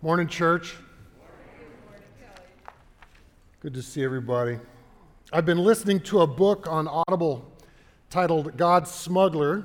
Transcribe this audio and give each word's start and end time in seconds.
Morning, 0.00 0.28
church. 0.28 0.76
Good 3.58 3.74
to 3.74 3.82
see 3.82 4.04
everybody. 4.04 4.60
I've 5.32 5.44
been 5.44 5.58
listening 5.58 5.98
to 6.02 6.20
a 6.20 6.26
book 6.26 6.68
on 6.68 6.86
Audible 6.86 7.50
titled 8.08 8.56
God's 8.56 8.92
Smuggler. 8.92 9.64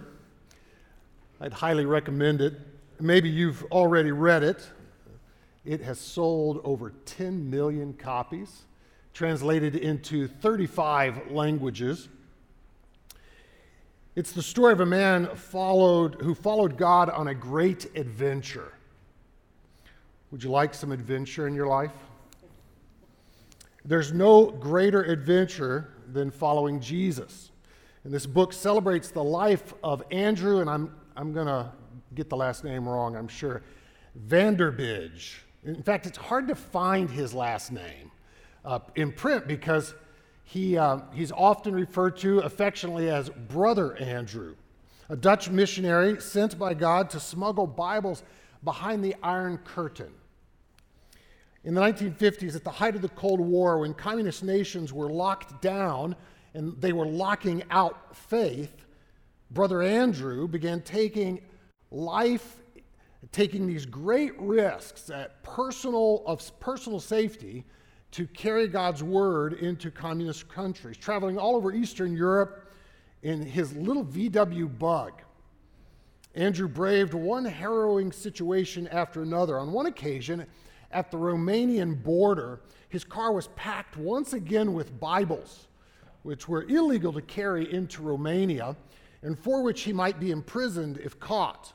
I'd 1.39 1.53
highly 1.53 1.85
recommend 1.85 2.41
it. 2.41 2.55
Maybe 2.99 3.29
you've 3.29 3.63
already 3.65 4.11
read 4.11 4.41
it. 4.41 4.67
It 5.65 5.81
has 5.81 5.99
sold 5.99 6.61
over 6.63 6.93
10 7.05 7.51
million 7.51 7.93
copies, 7.93 8.63
translated 9.13 9.75
into 9.75 10.27
35 10.27 11.29
languages. 11.29 12.09
It's 14.15 14.31
the 14.31 14.41
story 14.41 14.73
of 14.73 14.79
a 14.79 14.85
man 14.87 15.27
followed, 15.35 16.15
who 16.23 16.33
followed 16.33 16.75
God 16.75 17.11
on 17.11 17.27
a 17.27 17.35
great 17.35 17.95
adventure. 17.95 18.73
Would 20.33 20.43
you 20.43 20.49
like 20.49 20.73
some 20.73 20.91
adventure 20.91 21.47
in 21.47 21.53
your 21.53 21.67
life? 21.67 21.91
There's 23.85 24.11
no 24.11 24.49
greater 24.49 25.03
adventure 25.03 25.93
than 26.11 26.31
following 26.31 26.79
Jesus. 26.79 27.51
And 28.03 28.11
this 28.11 28.25
book 28.25 28.51
celebrates 28.51 29.11
the 29.11 29.23
life 29.23 29.75
of 29.83 30.01
Andrew, 30.09 30.59
and 30.59 30.67
I'm, 30.67 30.91
I'm 31.15 31.33
going 31.33 31.45
to 31.45 31.71
get 32.15 32.31
the 32.31 32.35
last 32.35 32.63
name 32.63 32.89
wrong, 32.89 33.15
I'm 33.15 33.27
sure, 33.27 33.61
Vanderbidge. 34.27 35.35
In 35.65 35.83
fact, 35.83 36.07
it's 36.07 36.17
hard 36.17 36.47
to 36.47 36.55
find 36.55 37.11
his 37.11 37.35
last 37.35 37.71
name 37.71 38.09
uh, 38.65 38.79
in 38.95 39.11
print 39.11 39.47
because 39.47 39.93
he, 40.45 40.79
uh, 40.79 41.01
he's 41.13 41.31
often 41.31 41.75
referred 41.75 42.17
to 42.17 42.39
affectionately 42.39 43.07
as 43.07 43.29
Brother 43.29 43.95
Andrew, 43.97 44.55
a 45.09 45.15
Dutch 45.15 45.51
missionary 45.51 46.19
sent 46.19 46.57
by 46.57 46.73
God 46.73 47.11
to 47.11 47.19
smuggle 47.19 47.67
Bibles 47.67 48.23
behind 48.63 49.03
the 49.03 49.13
Iron 49.21 49.59
Curtain. 49.59 50.11
In 51.63 51.73
the 51.73 51.81
1950s, 51.81 52.55
at 52.55 52.63
the 52.63 52.71
height 52.71 52.95
of 52.95 53.01
the 53.01 53.09
Cold 53.09 53.39
War, 53.39 53.79
when 53.79 53.93
communist 53.93 54.43
nations 54.43 54.91
were 54.91 55.09
locked 55.09 55.61
down 55.61 56.15
and 56.53 56.79
they 56.81 56.91
were 56.91 57.05
locking 57.05 57.63
out 57.71 58.15
faith, 58.15 58.85
Brother 59.49 59.81
Andrew 59.81 60.47
began 60.47 60.81
taking 60.81 61.41
life, 61.89 62.57
taking 63.31 63.65
these 63.65 63.85
great 63.85 64.37
risks 64.39 65.09
at 65.09 65.41
personal, 65.43 66.23
of 66.25 66.59
personal 66.59 66.99
safety 66.99 67.63
to 68.11 68.27
carry 68.27 68.67
God's 68.67 69.01
word 69.01 69.53
into 69.53 69.89
communist 69.89 70.49
countries, 70.49 70.97
traveling 70.97 71.37
all 71.37 71.55
over 71.55 71.71
Eastern 71.71 72.15
Europe 72.15 72.71
in 73.21 73.41
his 73.41 73.73
little 73.73 74.03
VW 74.03 74.77
bug. 74.77 75.21
Andrew 76.35 76.67
braved 76.67 77.13
one 77.13 77.45
harrowing 77.45 78.11
situation 78.11 78.87
after 78.89 79.21
another. 79.21 79.57
On 79.57 79.71
one 79.71 79.85
occasion, 79.85 80.45
at 80.93 81.11
the 81.11 81.17
Romanian 81.17 82.01
border, 82.01 82.61
his 82.89 83.03
car 83.03 83.33
was 83.33 83.47
packed 83.55 83.97
once 83.97 84.33
again 84.33 84.73
with 84.73 84.99
Bibles, 84.99 85.67
which 86.21 86.47
were 86.47 86.63
illegal 86.63 87.11
to 87.13 87.21
carry 87.21 87.71
into 87.71 88.01
Romania 88.01 88.75
and 89.21 89.37
for 89.37 89.63
which 89.63 89.81
he 89.81 89.93
might 89.93 90.19
be 90.19 90.31
imprisoned 90.31 90.97
if 90.97 91.19
caught. 91.19 91.73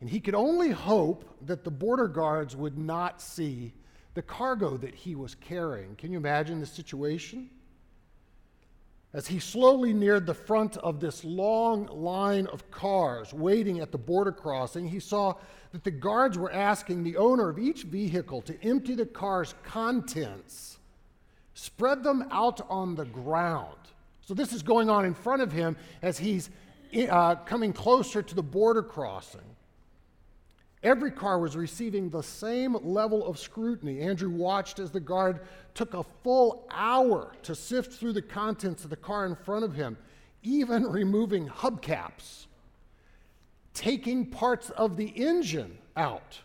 And 0.00 0.10
he 0.10 0.20
could 0.20 0.34
only 0.34 0.70
hope 0.70 1.24
that 1.46 1.64
the 1.64 1.70
border 1.70 2.08
guards 2.08 2.56
would 2.56 2.76
not 2.76 3.20
see 3.22 3.72
the 4.14 4.22
cargo 4.22 4.76
that 4.78 4.94
he 4.94 5.14
was 5.14 5.34
carrying. 5.34 5.94
Can 5.96 6.10
you 6.10 6.18
imagine 6.18 6.60
the 6.60 6.66
situation? 6.66 7.50
As 9.16 9.26
he 9.26 9.38
slowly 9.38 9.94
neared 9.94 10.26
the 10.26 10.34
front 10.34 10.76
of 10.76 11.00
this 11.00 11.24
long 11.24 11.86
line 11.86 12.46
of 12.48 12.70
cars 12.70 13.32
waiting 13.32 13.80
at 13.80 13.90
the 13.90 13.96
border 13.96 14.30
crossing, 14.30 14.86
he 14.86 15.00
saw 15.00 15.36
that 15.72 15.84
the 15.84 15.90
guards 15.90 16.36
were 16.36 16.52
asking 16.52 17.02
the 17.02 17.16
owner 17.16 17.48
of 17.48 17.58
each 17.58 17.84
vehicle 17.84 18.42
to 18.42 18.62
empty 18.62 18.94
the 18.94 19.06
car's 19.06 19.54
contents, 19.62 20.76
spread 21.54 22.04
them 22.04 22.26
out 22.30 22.60
on 22.68 22.94
the 22.94 23.06
ground. 23.06 23.78
So, 24.20 24.34
this 24.34 24.52
is 24.52 24.62
going 24.62 24.90
on 24.90 25.06
in 25.06 25.14
front 25.14 25.40
of 25.40 25.50
him 25.50 25.78
as 26.02 26.18
he's 26.18 26.50
uh, 27.08 27.36
coming 27.36 27.72
closer 27.72 28.20
to 28.20 28.34
the 28.34 28.42
border 28.42 28.82
crossing. 28.82 29.55
Every 30.86 31.10
car 31.10 31.40
was 31.40 31.56
receiving 31.56 32.10
the 32.10 32.22
same 32.22 32.74
level 32.74 33.26
of 33.26 33.40
scrutiny. 33.40 34.02
Andrew 34.02 34.30
watched 34.30 34.78
as 34.78 34.92
the 34.92 35.00
guard 35.00 35.40
took 35.74 35.94
a 35.94 36.04
full 36.22 36.64
hour 36.70 37.32
to 37.42 37.56
sift 37.56 37.94
through 37.94 38.12
the 38.12 38.22
contents 38.22 38.84
of 38.84 38.90
the 38.90 38.96
car 38.96 39.26
in 39.26 39.34
front 39.34 39.64
of 39.64 39.74
him, 39.74 39.98
even 40.44 40.84
removing 40.84 41.48
hubcaps, 41.48 42.46
taking 43.74 44.26
parts 44.26 44.70
of 44.70 44.96
the 44.96 45.08
engine 45.08 45.76
out, 45.96 46.38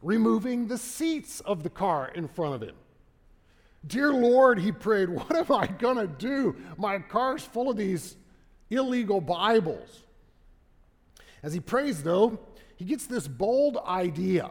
removing 0.00 0.66
the 0.66 0.78
seats 0.78 1.40
of 1.40 1.62
the 1.62 1.68
car 1.68 2.10
in 2.14 2.28
front 2.28 2.54
of 2.54 2.62
him. 2.62 2.76
Dear 3.86 4.14
Lord, 4.14 4.60
he 4.60 4.72
prayed, 4.72 5.10
what 5.10 5.36
am 5.36 5.54
I 5.54 5.66
going 5.66 5.96
to 5.96 6.06
do? 6.06 6.56
My 6.78 7.00
car's 7.00 7.44
full 7.44 7.68
of 7.68 7.76
these 7.76 8.16
illegal 8.70 9.20
Bibles. 9.20 10.04
As 11.42 11.52
he 11.52 11.60
prays, 11.60 12.02
though, 12.02 12.38
he 12.76 12.84
gets 12.84 13.06
this 13.06 13.28
bold 13.28 13.78
idea. 13.86 14.50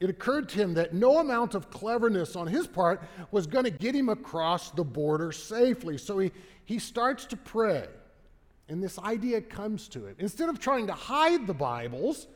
It 0.00 0.10
occurred 0.10 0.48
to 0.50 0.58
him 0.58 0.74
that 0.74 0.94
no 0.94 1.18
amount 1.18 1.54
of 1.54 1.70
cleverness 1.70 2.36
on 2.36 2.46
his 2.46 2.66
part 2.66 3.02
was 3.30 3.46
going 3.46 3.64
to 3.64 3.70
get 3.70 3.94
him 3.94 4.08
across 4.08 4.70
the 4.70 4.84
border 4.84 5.32
safely. 5.32 5.98
So 5.98 6.18
he, 6.18 6.30
he 6.64 6.78
starts 6.78 7.24
to 7.26 7.36
pray, 7.36 7.86
and 8.68 8.82
this 8.82 8.98
idea 8.98 9.40
comes 9.40 9.88
to 9.88 10.06
him. 10.06 10.14
Instead 10.18 10.48
of 10.48 10.60
trying 10.60 10.86
to 10.86 10.92
hide 10.92 11.46
the 11.46 11.54
Bibles, 11.54 12.28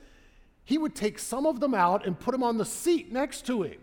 he 0.64 0.76
would 0.76 0.94
take 0.94 1.18
some 1.18 1.46
of 1.46 1.60
them 1.60 1.74
out 1.74 2.04
and 2.04 2.18
put 2.18 2.32
them 2.32 2.42
on 2.42 2.58
the 2.58 2.64
seat 2.64 3.12
next 3.12 3.46
to 3.46 3.62
him, 3.62 3.78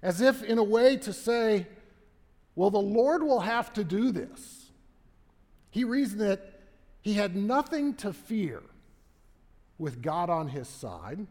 as 0.00 0.20
if 0.20 0.44
in 0.44 0.58
a 0.58 0.64
way 0.64 0.96
to 0.98 1.12
say, 1.12 1.66
Well, 2.54 2.70
the 2.70 2.78
Lord 2.78 3.24
will 3.24 3.40
have 3.40 3.72
to 3.72 3.82
do 3.82 4.12
this. 4.12 4.70
He 5.70 5.82
reasoned 5.84 6.20
that 6.20 6.60
he 7.00 7.14
had 7.14 7.34
nothing 7.34 7.94
to 7.94 8.12
fear 8.12 8.62
with 9.82 10.00
God 10.00 10.30
on 10.30 10.48
his 10.48 10.68
side. 10.68 11.26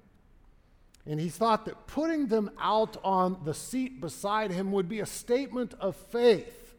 And 1.08 1.20
he 1.20 1.30
thought 1.30 1.66
that 1.66 1.88
putting 1.88 2.28
them 2.28 2.52
out 2.60 2.98
on 3.04 3.40
the 3.44 3.54
seat 3.54 4.00
beside 4.02 4.52
him 4.52 4.72
would 4.74 4.88
be 4.88 5.00
a 5.00 5.06
statement 5.06 5.74
of 5.80 5.96
faith 5.96 6.76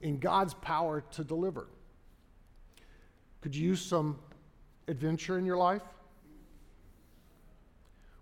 in 0.00 0.18
God's 0.18 0.54
power 0.54 1.02
to 1.10 1.24
deliver. 1.24 1.66
Could 3.42 3.54
you 3.54 3.68
use 3.68 3.82
some 3.82 4.18
adventure 4.86 5.36
in 5.36 5.44
your 5.44 5.58
life? 5.58 5.82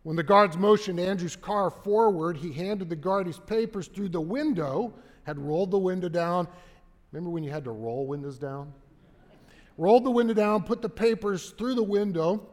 When 0.03 0.17
the 0.17 0.23
guards 0.23 0.57
motioned 0.57 0.99
Andrew's 0.99 1.37
car 1.37 1.71
forward, 1.71 2.37
he 2.37 2.53
handed 2.53 2.89
the 2.89 2.97
guard 2.97 3.27
his 3.27 3.39
papers 3.39 3.89
through 3.89 4.09
the 4.09 4.21
window, 4.21 4.95
had 5.25 5.39
rolled 5.39 5.71
the 5.71 5.79
window 5.79 6.09
down. 6.09 6.49
Remember 7.13 7.31
when 7.31 7.45
you 7.45 7.51
had 7.51 7.65
to 7.65 7.73
roll 7.73 8.07
windows 8.07 8.39
down? 8.39 8.73
Rolled 9.77 10.05
the 10.05 10.11
window 10.11 10.35
down, 10.35 10.63
put 10.63 10.83
the 10.83 10.89
papers 10.89 11.51
through 11.51 11.75
the 11.75 11.83
window, 11.83 12.49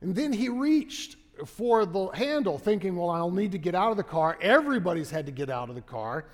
and 0.00 0.14
then 0.14 0.32
he 0.32 0.48
reached 0.48 1.16
for 1.44 1.84
the 1.84 2.06
handle, 2.08 2.58
thinking, 2.58 2.96
well, 2.96 3.10
I'll 3.10 3.30
need 3.30 3.52
to 3.52 3.58
get 3.58 3.74
out 3.74 3.90
of 3.90 3.96
the 3.96 4.02
car. 4.02 4.38
Everybody's 4.40 5.10
had 5.10 5.26
to 5.26 5.32
get 5.32 5.50
out 5.50 5.68
of 5.68 5.74
the 5.74 5.80
car. 5.80 6.26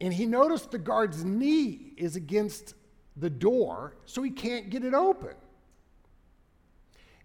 And 0.00 0.12
he 0.12 0.26
noticed 0.26 0.70
the 0.70 0.78
guard's 0.78 1.24
knee 1.24 1.92
is 1.96 2.16
against 2.16 2.74
the 3.16 3.30
door, 3.30 3.96
so 4.04 4.22
he 4.22 4.30
can't 4.30 4.70
get 4.70 4.84
it 4.84 4.94
open. 4.94 5.34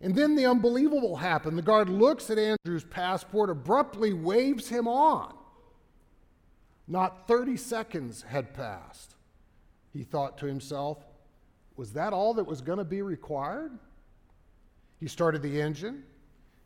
And 0.02 0.16
then 0.16 0.36
the 0.36 0.46
unbelievable 0.46 1.18
happened. 1.18 1.58
The 1.58 1.64
guard 1.64 1.90
looks 1.90 2.30
at 2.30 2.38
Andrew's 2.38 2.86
passport, 2.86 3.50
abruptly 3.50 4.14
waves 4.14 4.70
him 4.70 4.88
on. 4.88 5.34
Not 6.88 7.28
30 7.28 7.58
seconds 7.58 8.22
had 8.24 8.54
passed. 8.54 9.16
He 10.00 10.06
thought 10.06 10.38
to 10.38 10.46
himself, 10.46 11.04
was 11.76 11.92
that 11.92 12.14
all 12.14 12.34
that 12.36 12.46
was 12.46 12.62
going 12.62 12.78
to 12.78 12.86
be 12.86 13.02
required? 13.02 13.78
He 14.98 15.10
started 15.10 15.42
the 15.42 15.60
engine. 15.60 16.04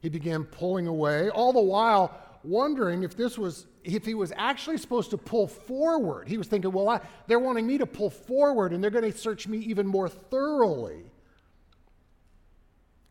He 0.01 0.09
began 0.09 0.43
pulling 0.43 0.85
away, 0.85 1.31
all 1.31 1.51
the 1.51 1.59
while 1.59 2.15
wondering 2.43 3.01
if 3.01 3.17
this 3.17 3.35
was 3.35 3.65
if 3.83 4.05
he 4.05 4.13
was 4.13 4.31
actually 4.37 4.77
supposed 4.77 5.09
to 5.09 5.17
pull 5.17 5.47
forward. 5.47 6.27
He 6.27 6.37
was 6.37 6.45
thinking, 6.45 6.71
well, 6.71 6.87
I, 6.87 7.01
they're 7.25 7.39
wanting 7.39 7.65
me 7.65 7.79
to 7.79 7.87
pull 7.87 8.11
forward 8.11 8.71
and 8.71 8.83
they're 8.83 8.91
going 8.91 9.11
to 9.11 9.17
search 9.17 9.47
me 9.47 9.57
even 9.57 9.87
more 9.87 10.09
thoroughly. 10.09 11.01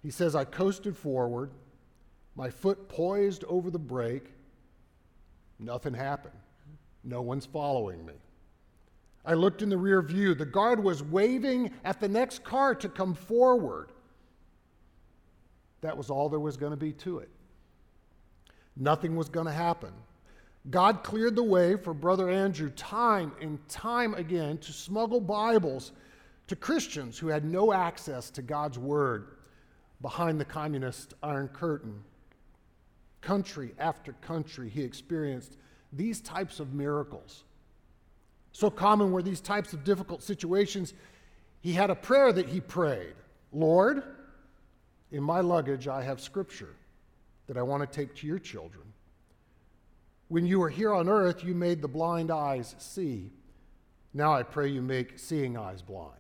He 0.04 0.12
says, 0.12 0.36
I 0.36 0.44
coasted 0.44 0.96
forward, 0.96 1.50
my 2.36 2.48
foot 2.48 2.88
poised 2.88 3.42
over 3.48 3.72
the 3.72 3.80
brake. 3.80 4.30
Nothing 5.58 5.94
happened. 5.94 6.38
No 7.02 7.22
one's 7.22 7.44
following 7.44 8.06
me. 8.06 8.14
I 9.24 9.34
looked 9.34 9.62
in 9.62 9.69
the 9.69 9.76
rear 9.76 10.02
view. 10.02 10.34
The 10.34 10.44
guard 10.44 10.82
was 10.82 11.02
waving 11.02 11.72
at 11.84 12.00
the 12.00 12.08
next 12.08 12.42
car 12.42 12.74
to 12.76 12.88
come 12.88 13.14
forward. 13.14 13.92
That 15.80 15.96
was 15.96 16.10
all 16.10 16.28
there 16.28 16.40
was 16.40 16.56
going 16.56 16.72
to 16.72 16.76
be 16.76 16.92
to 16.92 17.19
it. 17.19 17.30
Nothing 18.76 19.16
was 19.16 19.28
going 19.28 19.46
to 19.46 19.52
happen. 19.52 19.92
God 20.70 21.02
cleared 21.02 21.36
the 21.36 21.42
way 21.42 21.76
for 21.76 21.92
Brother 21.92 22.30
Andrew 22.30 22.70
time 22.70 23.32
and 23.40 23.58
time 23.69 24.14
again 24.14 24.58
to 24.58 24.72
smuggle 24.72 25.20
Bibles 25.20 25.92
to 26.46 26.56
Christians 26.56 27.19
who 27.19 27.28
had 27.28 27.44
no 27.44 27.72
access 27.72 28.30
to 28.30 28.42
God's 28.42 28.78
Word. 28.78 29.28
behind 30.02 30.40
the 30.40 30.44
communist 30.44 31.14
Iron 31.22 31.48
Curtain. 31.48 32.02
Country 33.20 33.72
after 33.78 34.12
country, 34.14 34.69
he 34.69 34.82
experienced 34.82 35.56
these 35.92 36.20
types 36.20 36.58
of 36.58 36.74
miracles. 36.74 37.44
So 38.52 38.70
common 38.70 39.12
were 39.12 39.22
these 39.22 39.40
types 39.40 39.72
of 39.72 39.84
difficult 39.84 40.22
situations, 40.22 40.94
he 41.60 41.72
had 41.72 41.90
a 41.90 41.94
prayer 41.94 42.32
that 42.32 42.49
he 42.49 42.60
prayed 42.60 43.14
Lord, 43.52 44.02
in 45.10 45.22
my 45.22 45.40
luggage, 45.40 45.88
I 45.88 46.02
have 46.02 46.20
scripture 46.20 46.75
that 47.46 47.58
I 47.58 47.62
want 47.62 47.82
to 47.82 47.87
take 47.87 48.14
to 48.16 48.26
your 48.26 48.38
children. 48.38 48.84
When 50.28 50.46
you 50.46 50.58
were 50.58 50.70
here 50.70 50.94
on 50.94 51.08
earth, 51.08 51.44
you 51.44 51.54
made 51.54 51.82
the 51.82 51.88
blind 51.88 52.31
eyes 52.31 52.75
see. 52.78 53.31
Now 54.14 54.32
I 54.32 54.43
pray 54.43 54.69
you 54.69 54.81
make 54.81 55.19
seeing 55.19 55.58
eyes 55.58 55.82
blind. 55.82 56.16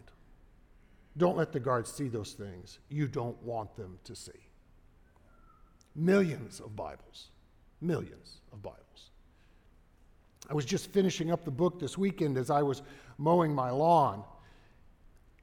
Don't 1.16 1.36
let 1.36 1.52
the 1.52 1.60
guards 1.60 1.90
see 1.90 2.08
those 2.08 2.32
things 2.32 2.78
you 2.90 3.08
don't 3.08 3.40
want 3.42 3.74
them 3.76 3.98
to 4.04 4.14
see. 4.14 4.32
Millions 5.94 6.60
of 6.60 6.76
Bibles. 6.76 7.28
Millions 7.80 8.40
of 8.52 8.62
Bibles. 8.62 8.81
I 10.50 10.54
was 10.54 10.64
just 10.64 10.90
finishing 10.90 11.30
up 11.30 11.44
the 11.44 11.50
book 11.50 11.78
this 11.78 11.96
weekend 11.96 12.36
as 12.36 12.50
I 12.50 12.62
was 12.62 12.82
mowing 13.18 13.54
my 13.54 13.70
lawn. 13.70 14.24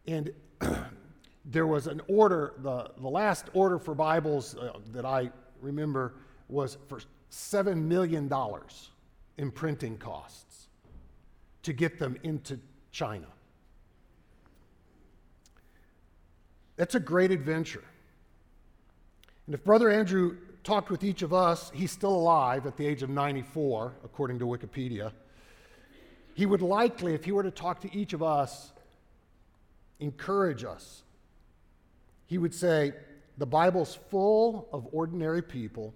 And 0.07 0.31
there 1.45 1.67
was 1.67 1.87
an 1.87 2.01
order, 2.07 2.53
the, 2.59 2.91
the 2.97 3.07
last 3.07 3.45
order 3.53 3.79
for 3.79 3.95
Bibles 3.95 4.55
uh, 4.55 4.73
that 4.91 5.05
I 5.05 5.31
remember 5.61 6.15
was 6.47 6.77
for 6.87 7.01
$7 7.31 7.77
million 7.77 8.31
in 9.37 9.51
printing 9.51 9.97
costs 9.97 10.67
to 11.63 11.73
get 11.73 11.99
them 11.99 12.17
into 12.23 12.59
China. 12.91 13.27
That's 16.75 16.95
a 16.95 16.99
great 16.99 17.31
adventure. 17.31 17.83
And 19.45 19.53
if 19.53 19.63
Brother 19.63 19.89
Andrew 19.89 20.37
talked 20.69 20.91
with 20.91 21.03
each 21.03 21.23
of 21.23 21.33
us, 21.33 21.71
he's 21.73 21.91
still 21.91 22.13
alive 22.13 22.67
at 22.67 22.77
the 22.77 22.85
age 22.85 23.01
of 23.01 23.09
94, 23.09 23.91
according 24.03 24.37
to 24.37 24.45
Wikipedia. 24.45 25.11
He 26.35 26.45
would 26.45 26.61
likely, 26.61 27.15
if 27.15 27.25
he 27.25 27.31
were 27.31 27.41
to 27.41 27.49
talk 27.49 27.81
to 27.81 27.97
each 27.97 28.13
of 28.13 28.21
us, 28.21 28.71
encourage 29.99 30.63
us. 30.63 31.01
He 32.27 32.37
would 32.37 32.53
say, 32.53 32.93
The 33.39 33.47
Bible's 33.47 33.97
full 34.11 34.69
of 34.71 34.87
ordinary 34.91 35.41
people 35.41 35.91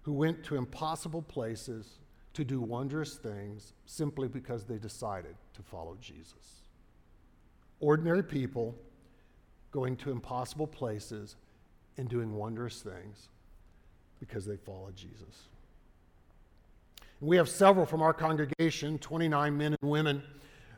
who 0.00 0.14
went 0.14 0.42
to 0.46 0.56
impossible 0.56 1.22
places 1.22 2.00
to 2.34 2.44
do 2.44 2.60
wondrous 2.60 3.14
things 3.14 3.72
simply 3.86 4.26
because 4.26 4.64
they 4.64 4.78
decided 4.78 5.36
to 5.54 5.62
follow 5.62 5.96
Jesus. 6.00 6.64
Ordinary 7.78 8.24
people 8.24 8.74
going 9.70 9.94
to 9.98 10.10
impossible 10.10 10.66
places 10.66 11.36
and 11.98 12.08
doing 12.08 12.34
wondrous 12.34 12.82
things 12.82 13.28
because 14.22 14.46
they 14.46 14.56
followed 14.56 14.94
Jesus. 14.94 15.48
We 17.20 17.36
have 17.38 17.48
several 17.48 17.84
from 17.84 18.02
our 18.02 18.12
congregation, 18.12 19.00
29 19.00 19.56
men 19.56 19.76
and 19.82 19.90
women, 19.90 20.22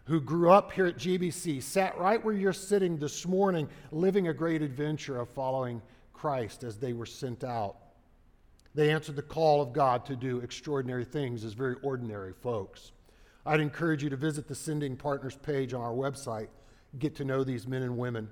who 0.05 0.19
grew 0.19 0.51
up 0.51 0.73
here 0.73 0.87
at 0.87 0.97
GBC, 0.97 1.63
sat 1.63 1.99
right 1.99 2.25
where 2.25 2.33
you're 2.33 2.55
sitting 2.55 2.97
this 2.97 3.27
morning, 3.27 3.69
living 3.93 4.29
a 4.29 4.33
great 4.33 4.63
adventure 4.63 5.21
of 5.21 5.29
following 5.29 5.83
Christ 6.15 6.65
as 6.65 6.79
they 6.79 6.95
were 6.95 7.05
sent 7.05 7.45
out. 7.45 7.77
They 8.75 8.91
answered 8.91 9.17
the 9.17 9.23
call 9.23 9.61
of 9.61 9.75
God 9.75 10.07
to 10.07 10.17
do 10.17 10.39
extraordinary 10.39 11.05
things 11.05 11.45
as 11.45 11.53
very 11.53 11.77
ordinary 11.83 12.33
folks. 12.33 12.93
I'd 13.45 13.61
encourage 13.61 14.03
you 14.03 14.09
to 14.09 14.17
visit 14.17 14.49
the 14.49 14.55
Sending 14.55 14.97
Partners 14.97 15.37
page 15.37 15.75
on 15.75 15.83
our 15.83 15.93
website, 15.93 16.49
get 16.99 17.15
to 17.17 17.27
know 17.27 17.45
these 17.45 17.69
men 17.69 17.83
and 17.83 17.99
women. 17.99 18.31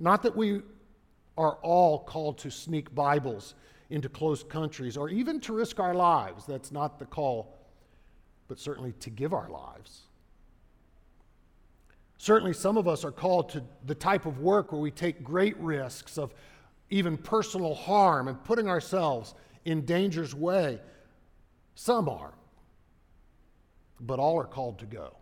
Not 0.00 0.24
that 0.24 0.36
we 0.36 0.62
are 1.38 1.58
all 1.62 2.00
called 2.00 2.38
to 2.38 2.50
sneak 2.50 2.92
Bibles 2.92 3.54
into 3.90 4.08
closed 4.08 4.48
countries 4.48 4.96
or 4.96 5.08
even 5.08 5.40
to 5.40 5.52
risk 5.52 5.80
our 5.80 5.94
lives. 5.94 6.46
That's 6.46 6.72
not 6.72 6.98
the 6.98 7.04
call, 7.04 7.58
but 8.48 8.58
certainly 8.58 8.92
to 9.00 9.10
give 9.10 9.32
our 9.32 9.48
lives. 9.48 10.02
Certainly, 12.18 12.54
some 12.54 12.76
of 12.76 12.88
us 12.88 13.04
are 13.04 13.12
called 13.12 13.50
to 13.50 13.62
the 13.84 13.94
type 13.94 14.24
of 14.24 14.40
work 14.40 14.72
where 14.72 14.80
we 14.80 14.90
take 14.90 15.22
great 15.22 15.56
risks 15.58 16.16
of 16.16 16.32
even 16.88 17.16
personal 17.16 17.74
harm 17.74 18.28
and 18.28 18.42
putting 18.44 18.68
ourselves 18.68 19.34
in 19.64 19.84
danger's 19.84 20.34
way. 20.34 20.80
Some 21.74 22.08
are, 22.08 22.32
but 24.00 24.18
all 24.18 24.38
are 24.38 24.46
called 24.46 24.78
to 24.78 24.86
go. 24.86 25.16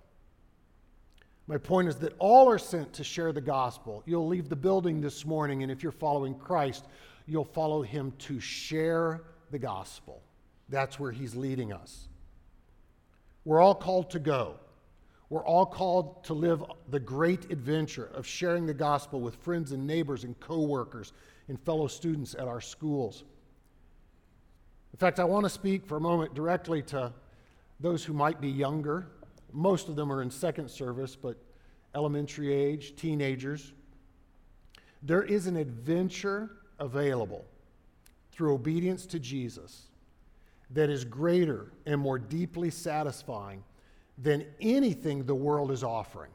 My 1.47 1.58
point 1.58 1.88
is 1.88 1.97
that 1.97 2.15
all 2.19 2.49
are 2.49 2.58
sent 2.58 2.93
to 2.94 3.05
share 3.05 3.32
the 3.32 3.41
gospel. 3.41 4.03
You'll 4.06 4.29
leave 4.29 4.49
the 4.49 4.56
building 4.56 5.00
this 5.00 5.26
morning, 5.26 5.62
and 5.62 5.73
if 5.73 5.82
you're 5.82 5.93
following 5.93 6.35
Christ, 6.35 6.85
you'll 7.32 7.44
follow 7.44 7.82
him 7.82 8.12
to 8.19 8.38
share 8.38 9.23
the 9.50 9.58
gospel. 9.58 10.23
That's 10.69 10.99
where 10.99 11.11
he's 11.11 11.34
leading 11.34 11.73
us. 11.73 12.08
We're 13.44 13.61
all 13.61 13.75
called 13.75 14.11
to 14.11 14.19
go. 14.19 14.56
We're 15.29 15.44
all 15.44 15.67
called 15.67 16.25
to 16.25 16.34
live 16.34 16.62
the 16.90 17.00
great 17.00 17.50
adventure 17.50 18.11
of 18.14 18.26
sharing 18.26 18.67
the 18.67 18.75
gospel 18.75 19.20
with 19.20 19.34
friends 19.37 19.73
and 19.73 19.87
neighbors 19.87 20.25
and 20.25 20.38
coworkers 20.38 21.12
and 21.49 21.58
fellow 21.61 21.88
students 21.88 22.34
at 22.34 22.46
our 22.46 22.61
schools. 22.61 23.25
In 24.93 24.99
fact, 24.99 25.19
I 25.19 25.25
want 25.25 25.44
to 25.44 25.50
speak 25.50 25.87
for 25.87 25.96
a 25.96 26.00
moment 26.00 26.34
directly 26.34 26.82
to 26.82 27.12
those 27.81 28.05
who 28.05 28.12
might 28.12 28.40
be 28.40 28.49
younger 28.49 29.08
most 29.52 29.88
of 29.88 29.96
them 29.96 30.11
are 30.11 30.23
in 30.23 30.31
second 30.31 30.70
service, 30.70 31.14
but 31.14 31.37
elementary 31.94 32.52
age, 32.52 32.96
teenagers. 32.96 33.73
There 35.02 35.23
is 35.23 35.46
an 35.46 35.56
adventure 35.56 36.50
available 36.82 37.44
through 38.32 38.55
obedience 38.55 39.06
to 39.06 39.19
Jesus 39.19 39.88
that 40.70 40.90
is 40.90 41.05
greater 41.05 41.73
and 41.87 42.00
more 42.00 42.19
deeply 42.19 42.70
satisfying 42.70 43.62
than 44.19 44.44
anything 44.61 45.25
the 45.25 45.34
world 45.34 45.70
is 45.70 45.84
offering 45.84 46.31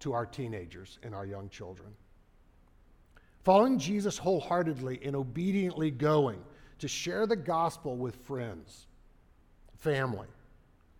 to 0.00 0.12
our 0.12 0.24
teenagers 0.26 0.98
and 1.02 1.14
our 1.14 1.26
young 1.26 1.48
children. 1.48 1.88
Following 3.44 3.78
Jesus 3.78 4.16
wholeheartedly 4.16 5.00
and 5.04 5.14
obediently 5.14 5.90
going 5.90 6.40
to 6.78 6.88
share 6.88 7.26
the 7.26 7.36
gospel 7.36 7.96
with 7.96 8.16
friends, 8.16 8.86
family, 9.76 10.28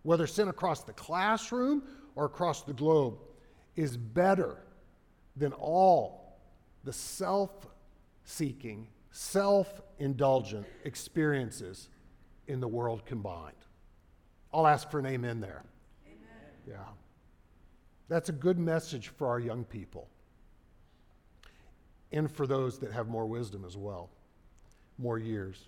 whether 0.03 0.27
sent 0.27 0.49
across 0.49 0.83
the 0.83 0.93
classroom 0.93 1.83
or 2.15 2.25
across 2.25 2.63
the 2.63 2.73
globe, 2.73 3.17
is 3.75 3.95
better 3.95 4.57
than 5.35 5.53
all 5.53 6.37
the 6.83 6.93
self 6.93 7.67
seeking, 8.29 8.87
self 9.11 9.81
indulgent 9.97 10.65
experiences 10.85 11.89
in 12.47 12.59
the 12.59 12.67
world 12.67 13.05
combined. 13.05 13.55
I'll 14.53 14.67
ask 14.67 14.89
for 14.89 14.99
an 14.99 15.05
amen 15.05 15.41
there. 15.41 15.63
Amen. 16.05 16.51
Yeah. 16.67 16.75
That's 18.07 18.29
a 18.29 18.33
good 18.33 18.57
message 18.57 19.09
for 19.09 19.27
our 19.27 19.39
young 19.39 19.63
people 19.63 20.07
and 22.11 22.31
for 22.31 22.47
those 22.47 22.79
that 22.79 22.91
have 22.91 23.07
more 23.07 23.27
wisdom 23.27 23.63
as 23.65 23.77
well, 23.77 24.09
more 24.97 25.19
years. 25.19 25.67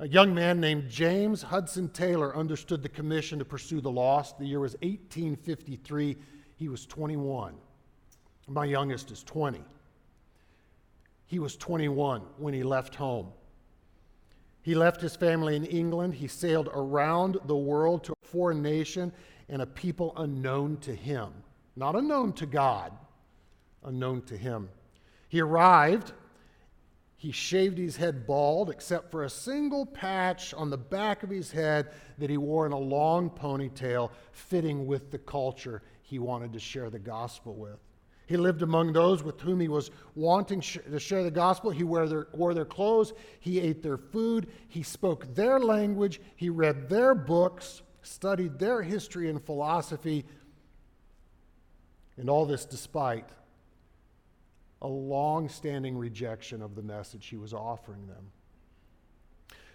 A 0.00 0.06
young 0.06 0.32
man 0.32 0.60
named 0.60 0.88
James 0.88 1.42
Hudson 1.42 1.88
Taylor 1.88 2.36
understood 2.36 2.82
the 2.82 2.88
commission 2.88 3.40
to 3.40 3.44
pursue 3.44 3.80
the 3.80 3.90
lost. 3.90 4.38
The 4.38 4.46
year 4.46 4.60
was 4.60 4.74
1853. 4.74 6.16
He 6.54 6.68
was 6.68 6.86
21. 6.86 7.54
My 8.46 8.64
youngest 8.64 9.10
is 9.10 9.24
20. 9.24 9.64
He 11.28 11.38
was 11.38 11.56
21 11.56 12.22
when 12.38 12.54
he 12.54 12.64
left 12.64 12.96
home. 12.96 13.28
He 14.62 14.74
left 14.74 15.00
his 15.00 15.14
family 15.14 15.54
in 15.54 15.64
England. 15.64 16.14
He 16.14 16.26
sailed 16.26 16.68
around 16.74 17.38
the 17.44 17.56
world 17.56 18.02
to 18.04 18.12
a 18.12 18.26
foreign 18.26 18.60
nation 18.60 19.12
and 19.48 19.62
a 19.62 19.66
people 19.66 20.12
unknown 20.16 20.78
to 20.78 20.94
him. 20.94 21.32
Not 21.76 21.94
unknown 21.94 22.32
to 22.34 22.46
God, 22.46 22.92
unknown 23.84 24.22
to 24.22 24.36
him. 24.36 24.68
He 25.28 25.40
arrived 25.40 26.12
he 27.18 27.32
shaved 27.32 27.78
his 27.78 27.96
head 27.96 28.28
bald, 28.28 28.70
except 28.70 29.10
for 29.10 29.24
a 29.24 29.28
single 29.28 29.84
patch 29.84 30.54
on 30.54 30.70
the 30.70 30.78
back 30.78 31.24
of 31.24 31.30
his 31.30 31.50
head 31.50 31.90
that 32.16 32.30
he 32.30 32.36
wore 32.36 32.64
in 32.64 32.70
a 32.70 32.78
long 32.78 33.28
ponytail, 33.28 34.12
fitting 34.30 34.86
with 34.86 35.10
the 35.10 35.18
culture 35.18 35.82
he 36.00 36.20
wanted 36.20 36.52
to 36.52 36.60
share 36.60 36.90
the 36.90 36.98
gospel 37.00 37.56
with. 37.56 37.80
He 38.28 38.36
lived 38.36 38.60
among 38.60 38.92
those 38.92 39.22
with 39.22 39.40
whom 39.40 39.58
he 39.58 39.68
was 39.68 39.90
wanting 40.14 40.60
sh- 40.60 40.76
to 40.90 41.00
share 41.00 41.24
the 41.24 41.30
gospel. 41.30 41.70
He 41.70 41.82
wore 41.82 42.06
their, 42.06 42.26
wore 42.34 42.52
their 42.52 42.66
clothes. 42.66 43.14
He 43.40 43.58
ate 43.58 43.82
their 43.82 43.96
food. 43.96 44.48
He 44.68 44.82
spoke 44.82 45.34
their 45.34 45.58
language. 45.58 46.20
He 46.36 46.50
read 46.50 46.90
their 46.90 47.14
books, 47.14 47.80
studied 48.02 48.58
their 48.58 48.82
history 48.82 49.30
and 49.30 49.42
philosophy. 49.42 50.26
And 52.18 52.28
all 52.28 52.44
this 52.44 52.66
despite 52.66 53.30
a 54.82 54.88
long 54.88 55.48
standing 55.48 55.96
rejection 55.96 56.60
of 56.60 56.74
the 56.74 56.82
message 56.82 57.28
he 57.28 57.38
was 57.38 57.54
offering 57.54 58.06
them. 58.08 58.30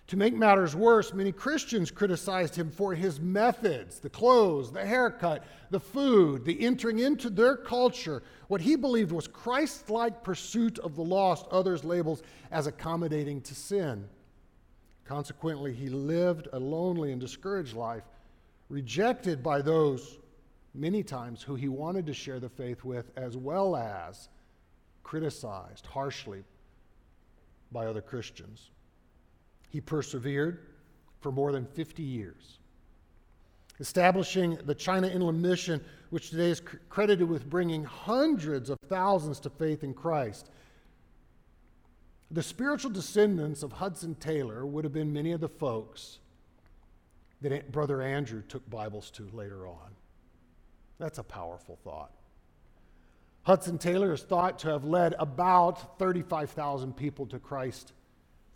To 0.07 0.17
make 0.17 0.33
matters 0.33 0.75
worse, 0.75 1.13
many 1.13 1.31
Christians 1.31 1.89
criticized 1.89 2.55
him 2.55 2.69
for 2.69 2.93
his 2.93 3.19
methods 3.19 3.99
the 3.99 4.09
clothes, 4.09 4.71
the 4.71 4.85
haircut, 4.85 5.45
the 5.69 5.79
food, 5.79 6.43
the 6.43 6.59
entering 6.65 6.99
into 6.99 7.29
their 7.29 7.55
culture, 7.55 8.21
what 8.47 8.61
he 8.61 8.75
believed 8.75 9.11
was 9.11 9.27
Christ 9.27 9.89
like 9.89 10.23
pursuit 10.23 10.77
of 10.79 10.95
the 10.95 11.03
lost, 11.03 11.47
others 11.51 11.83
labeled 11.83 12.21
as 12.51 12.67
accommodating 12.67 13.41
to 13.41 13.55
sin. 13.55 14.07
Consequently, 15.05 15.73
he 15.73 15.89
lived 15.89 16.47
a 16.53 16.59
lonely 16.59 17.11
and 17.11 17.19
discouraged 17.19 17.75
life, 17.75 18.03
rejected 18.69 19.41
by 19.41 19.61
those 19.61 20.19
many 20.73 21.03
times 21.03 21.41
who 21.41 21.55
he 21.55 21.67
wanted 21.67 22.05
to 22.05 22.13
share 22.13 22.39
the 22.39 22.49
faith 22.49 22.83
with, 22.83 23.11
as 23.15 23.37
well 23.37 23.75
as 23.75 24.29
criticized 25.03 25.85
harshly 25.85 26.43
by 27.71 27.85
other 27.85 28.01
Christians. 28.01 28.71
He 29.73 29.81
persevered 29.81 30.59
for 31.19 31.31
more 31.31 31.51
than 31.51 31.65
50 31.65 32.03
years, 32.03 32.59
establishing 33.79 34.59
the 34.65 34.75
China 34.75 35.07
Inland 35.07 35.41
Mission, 35.41 35.83
which 36.11 36.29
today 36.29 36.51
is 36.51 36.61
credited 36.89 37.27
with 37.27 37.49
bringing 37.49 37.83
hundreds 37.83 38.69
of 38.69 38.77
thousands 38.87 39.39
to 39.39 39.49
faith 39.49 39.83
in 39.83 39.95
Christ. 39.95 40.51
The 42.29 42.43
spiritual 42.43 42.91
descendants 42.91 43.63
of 43.63 43.71
Hudson 43.71 44.13
Taylor 44.13 44.63
would 44.63 44.83
have 44.83 44.93
been 44.93 45.11
many 45.11 45.31
of 45.31 45.41
the 45.41 45.49
folks 45.49 46.19
that 47.41 47.71
Brother 47.71 48.03
Andrew 48.03 48.43
took 48.43 48.69
Bibles 48.69 49.09
to 49.11 49.27
later 49.33 49.65
on. 49.65 49.95
That's 50.99 51.17
a 51.17 51.23
powerful 51.23 51.79
thought. 51.83 52.11
Hudson 53.41 53.79
Taylor 53.79 54.13
is 54.13 54.21
thought 54.21 54.59
to 54.59 54.69
have 54.69 54.85
led 54.85 55.15
about 55.17 55.97
35,000 55.97 56.95
people 56.95 57.25
to 57.25 57.39
Christ 57.39 57.93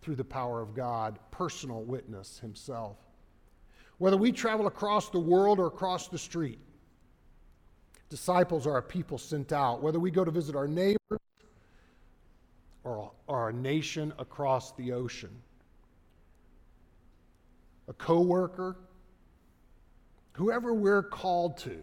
through 0.02 0.16
the 0.16 0.24
power 0.24 0.62
of 0.62 0.74
God, 0.74 1.20
personal 1.32 1.84
witness 1.84 2.40
himself. 2.40 2.98
Whether 3.98 4.18
we 4.18 4.32
travel 4.32 4.68
across 4.68 5.10
the 5.10 5.20
world 5.20 5.60
or 5.60 5.68
across 5.68 6.08
the 6.08 6.18
street, 6.18 6.60
disciples 8.10 8.68
are 8.68 8.78
a 8.78 8.84
people 8.84 9.18
sent 9.18 9.52
out. 9.52 9.82
Whether 9.82 10.00
we 10.00 10.12
go 10.12 10.24
to 10.24 10.32
visit 10.32 10.56
our 10.56 10.68
neighbors 10.68 10.98
or, 12.84 13.12
our 13.28 13.52
nation 13.52 14.14
across 14.18 14.72
the 14.74 14.94
ocean, 14.94 15.42
a 17.90 17.94
coworker, 17.94 18.78
whoever 20.34 20.74
we're 20.74 21.04
called 21.04 21.58
to, 21.58 21.78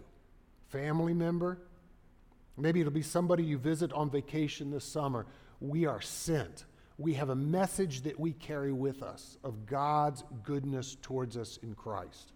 family 0.68 1.12
member, 1.12 1.58
maybe 2.56 2.80
it'll 2.80 2.92
be 2.92 3.02
somebody 3.02 3.42
you 3.42 3.58
visit 3.58 3.92
on 3.92 4.08
vacation 4.08 4.70
this 4.70 4.84
summer. 4.84 5.26
We 5.60 5.84
are 5.86 6.00
sent 6.00 6.64
we 6.98 7.14
have 7.14 7.30
a 7.30 7.34
message 7.34 8.02
that 8.02 8.18
we 8.18 8.32
carry 8.32 8.72
with 8.72 9.02
us 9.02 9.36
of 9.42 9.66
God's 9.66 10.22
goodness 10.42 10.96
towards 11.02 11.36
us 11.36 11.58
in 11.62 11.74
Christ. 11.74 12.32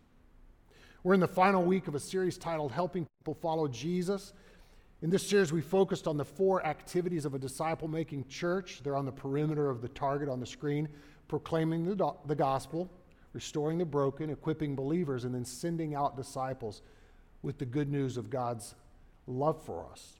We're 1.04 1.14
in 1.14 1.20
the 1.20 1.28
final 1.28 1.62
week 1.62 1.86
of 1.86 1.94
a 1.94 2.00
series 2.00 2.36
titled 2.36 2.72
Helping 2.72 3.06
People 3.20 3.34
Follow 3.34 3.68
Jesus. 3.68 4.32
In 5.00 5.10
this 5.10 5.28
series, 5.28 5.52
we 5.52 5.60
focused 5.60 6.08
on 6.08 6.16
the 6.16 6.24
four 6.24 6.66
activities 6.66 7.24
of 7.24 7.34
a 7.34 7.38
disciple 7.38 7.86
making 7.86 8.26
church. 8.26 8.80
They're 8.82 8.96
on 8.96 9.06
the 9.06 9.12
perimeter 9.12 9.70
of 9.70 9.80
the 9.80 9.88
target 9.88 10.28
on 10.28 10.40
the 10.40 10.46
screen 10.46 10.88
proclaiming 11.28 11.84
the, 11.84 12.12
the 12.26 12.34
gospel, 12.34 12.90
restoring 13.34 13.78
the 13.78 13.84
broken, 13.84 14.30
equipping 14.30 14.74
believers, 14.74 15.24
and 15.24 15.34
then 15.34 15.44
sending 15.44 15.94
out 15.94 16.16
disciples 16.16 16.82
with 17.42 17.58
the 17.58 17.66
good 17.66 17.90
news 17.90 18.16
of 18.16 18.30
God's 18.30 18.74
love 19.26 19.62
for 19.62 19.86
us. 19.92 20.17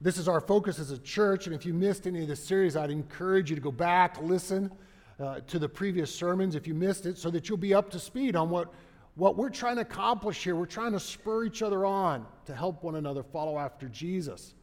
This 0.00 0.16
is 0.16 0.28
our 0.28 0.40
focus 0.40 0.78
as 0.78 0.92
a 0.92 0.98
church, 0.98 1.46
and 1.46 1.54
if 1.54 1.66
you 1.66 1.74
missed 1.74 2.06
any 2.06 2.22
of 2.22 2.28
the 2.28 2.36
series, 2.36 2.76
I'd 2.76 2.90
encourage 2.90 3.50
you 3.50 3.56
to 3.56 3.62
go 3.62 3.72
back, 3.72 4.22
listen 4.22 4.70
uh, 5.18 5.40
to 5.48 5.58
the 5.58 5.68
previous 5.68 6.14
sermons 6.14 6.54
if 6.54 6.68
you 6.68 6.74
missed 6.74 7.04
it, 7.04 7.18
so 7.18 7.30
that 7.30 7.48
you'll 7.48 7.58
be 7.58 7.74
up 7.74 7.90
to 7.90 7.98
speed 7.98 8.36
on 8.36 8.48
what, 8.48 8.72
what 9.16 9.36
we're 9.36 9.50
trying 9.50 9.74
to 9.74 9.82
accomplish 9.82 10.44
here. 10.44 10.54
We're 10.54 10.66
trying 10.66 10.92
to 10.92 11.00
spur 11.00 11.46
each 11.46 11.62
other 11.62 11.84
on 11.84 12.24
to 12.46 12.54
help 12.54 12.84
one 12.84 12.94
another 12.94 13.24
follow 13.24 13.58
after 13.58 13.88
Jesus. 13.88 14.54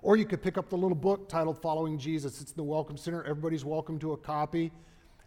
Or 0.00 0.16
you 0.16 0.24
could 0.24 0.40
pick 0.40 0.56
up 0.56 0.70
the 0.70 0.78
little 0.78 0.96
book 0.96 1.28
titled 1.28 1.60
Following 1.60 1.98
Jesus. 1.98 2.40
It's 2.40 2.52
in 2.52 2.56
the 2.56 2.64
Welcome 2.64 2.96
Center. 2.96 3.22
Everybody's 3.22 3.66
welcome 3.66 3.98
to 3.98 4.12
a 4.12 4.16
copy. 4.16 4.72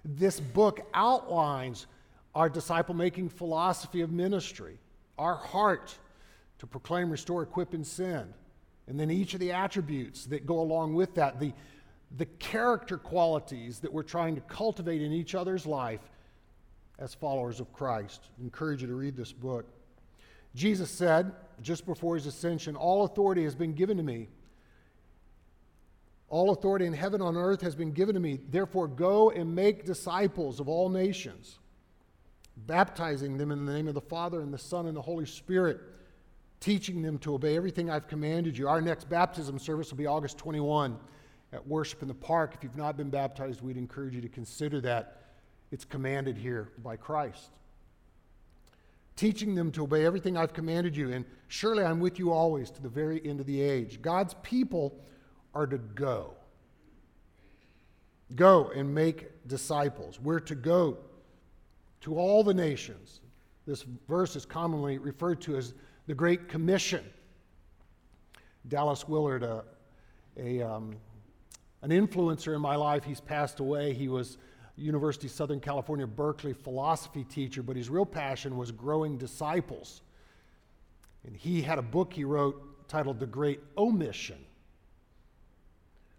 This 0.04 0.40
book 0.40 0.82
outlines 0.96 1.86
our 2.34 2.50
disciple 2.50 2.96
making 2.96 3.30
philosophy 3.30 4.02
of 4.02 4.12
ministry, 4.12 4.80
our 5.20 5.36
heart 5.36 5.96
to 6.58 6.66
proclaim, 6.66 7.12
restore, 7.12 7.44
equip, 7.44 7.76
and 7.76 7.86
send 7.86 8.34
and 8.90 9.00
then 9.00 9.12
each 9.12 9.36
of 9.36 9.40
the 9.40 9.52
attributes 9.52 10.26
that 10.26 10.48
go 10.48 10.60
along 10.60 10.96
with 10.96 11.14
that, 11.16 11.40
the, 11.40 11.54
the 12.18 12.26
character 12.26 12.98
qualities 12.98 13.80
that 13.80 13.94
we're 13.94 14.02
trying 14.02 14.34
to 14.34 14.42
cultivate 14.42 15.04
in 15.04 15.14
each 15.14 15.36
other's 15.36 15.68
life 15.68 16.02
as 16.98 17.14
followers 17.14 17.60
of 17.60 17.72
Christ. 17.72 18.20
I 18.40 18.44
encourage 18.44 18.82
you 18.82 18.88
to 18.88 18.96
read 18.96 19.16
this 19.16 19.32
book. 19.32 19.68
Jesus 20.56 20.90
said, 20.90 21.32
just 21.62 21.86
before 21.86 22.16
his 22.16 22.26
ascension, 22.26 22.76
All 22.76 23.06
authority 23.06 23.44
has 23.44 23.54
been 23.54 23.74
given 23.74 23.96
to 23.98 24.04
me. 24.04 24.28
All 26.28 26.50
authority 26.50 26.88
in 26.88 26.94
heaven 26.94 27.22
and 27.22 27.38
on 27.38 27.38
earth 27.38 27.62
has 27.62 27.76
been 27.76 27.92
given 27.92 28.16
to 28.16 28.20
me. 28.20 28.40
Therefore, 28.50 28.88
go 28.88 29.30
and 29.30 29.56
make 29.56 29.86
disciples 29.86 30.60
of 30.60 30.68
all 30.68 30.90
nations, 30.90 31.60
baptizing 32.58 33.38
them 33.38 33.52
in 33.52 33.66
the 33.66 33.74
name 33.74 33.88
of 33.88 33.94
the 33.94 34.02
Father 34.02 34.42
and 34.42 34.52
the 34.52 34.58
Son 34.58 34.88
and 34.88 34.98
the 34.98 35.02
Holy 35.02 35.26
Spirit 35.28 35.80
teaching 36.60 37.02
them 37.02 37.18
to 37.20 37.36
obey 37.36 37.56
everything 37.56 37.90
I've 37.90 38.08
commanded 38.08 38.58
you. 38.58 38.68
Our 38.68 38.82
next 38.82 39.10
baptism 39.10 39.60
service 39.60 39.92
will 39.92 39.98
be 39.98 40.08
August 40.08 40.38
21 40.38 40.98
at 41.54 41.66
Worship 41.68 42.02
in 42.02 42.08
the 42.08 42.14
Park. 42.14 42.54
If 42.56 42.64
you've 42.64 42.76
not 42.76 42.98
been 42.98 43.10
baptized, 43.10 43.62
we'd 43.62 43.78
encourage 43.78 44.16
you 44.16 44.22
to 44.22 44.30
consider 44.30 44.82
that. 44.82 45.22
It's 45.72 45.86
commanded 45.86 46.38
here 46.38 46.72
by 46.84 46.96
Christ. 46.96 47.52
Teaching 49.16 49.54
them 49.54 49.72
to 49.74 49.84
obey 49.84 50.06
everything 50.06 50.38
I've 50.38 50.54
commanded 50.54 50.96
you, 50.96 51.12
and 51.12 51.26
surely 51.48 51.84
I'm 51.84 52.00
with 52.00 52.20
you 52.20 52.32
always 52.32 52.72
to 52.72 52.82
the 52.82 52.90
very 52.90 53.26
end 53.26 53.40
of 53.40 53.46
the 53.46 53.62
age. 53.62 54.02
God's 54.02 54.34
people 54.42 55.00
are 55.54 55.68
to 55.68 55.78
go. 55.78 56.34
Go 58.36 58.72
and 58.76 58.94
make 58.94 59.48
disciples. 59.48 60.20
We're 60.20 60.40
to 60.42 60.56
go 60.56 60.98
to 62.02 62.16
all 62.16 62.44
the 62.44 62.54
nations. 62.54 63.22
This 63.66 63.84
verse 64.08 64.36
is 64.36 64.46
commonly 64.46 64.98
referred 64.98 65.42
to 65.42 65.58
as 65.58 65.74
the 66.10 66.16
Great 66.16 66.48
Commission. 66.50 67.06
Dallas 68.68 69.08
Willard, 69.08 69.44
a, 69.44 69.64
a 70.38 70.60
um, 70.60 70.96
an 71.84 71.92
influencer 71.92 72.56
in 72.56 72.62
my 72.62 72.76
life, 72.76 73.04
he's 73.04 73.22
passed 73.22 73.60
away. 73.60 73.94
He 73.94 74.08
was 74.08 74.40
University 74.76 75.28
of 75.28 75.34
Southern 75.34 75.60
California, 75.60 76.08
Berkeley 76.08 76.54
philosophy 76.54 77.24
teacher, 77.24 77.62
but 77.62 77.76
his 77.76 77.92
real 77.92 78.08
passion 78.08 78.58
was 78.58 78.72
growing 78.72 79.20
disciples. 79.20 80.02
And 81.28 81.36
he 81.38 81.62
had 81.62 81.78
a 81.78 81.84
book 81.84 82.12
he 82.14 82.24
wrote 82.24 82.88
titled 82.88 83.20
The 83.20 83.28
Great 83.28 83.60
Omission. 83.78 84.44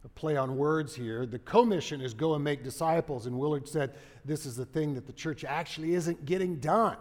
A 0.05 0.09
play 0.09 0.37
on 0.37 0.57
words 0.57 0.95
here. 0.95 1.27
The 1.27 1.41
commission 1.41 2.01
is 2.01 2.15
go 2.15 2.37
and 2.37 2.45
make 2.45 2.63
disciples. 2.63 3.27
And 3.27 3.37
Willard 3.37 3.67
said 3.67 3.97
this 4.25 4.47
is 4.47 4.55
the 4.55 4.67
thing 4.67 4.95
that 4.95 5.09
the 5.09 5.13
church 5.13 5.43
actually 5.43 5.95
isn't 5.95 6.27
getting 6.27 6.61
done. 6.61 6.97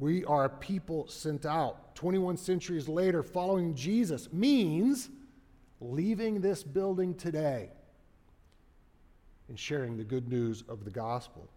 We 0.00 0.24
are 0.26 0.44
a 0.44 0.48
people 0.48 1.08
sent 1.08 1.44
out. 1.44 1.96
21 1.96 2.36
centuries 2.36 2.88
later, 2.88 3.22
following 3.22 3.74
Jesus 3.74 4.32
means 4.32 5.08
leaving 5.80 6.40
this 6.40 6.62
building 6.62 7.14
today 7.14 7.70
and 9.48 9.58
sharing 9.58 9.96
the 9.96 10.04
good 10.04 10.28
news 10.28 10.62
of 10.68 10.84
the 10.84 10.90
gospel, 10.90 11.48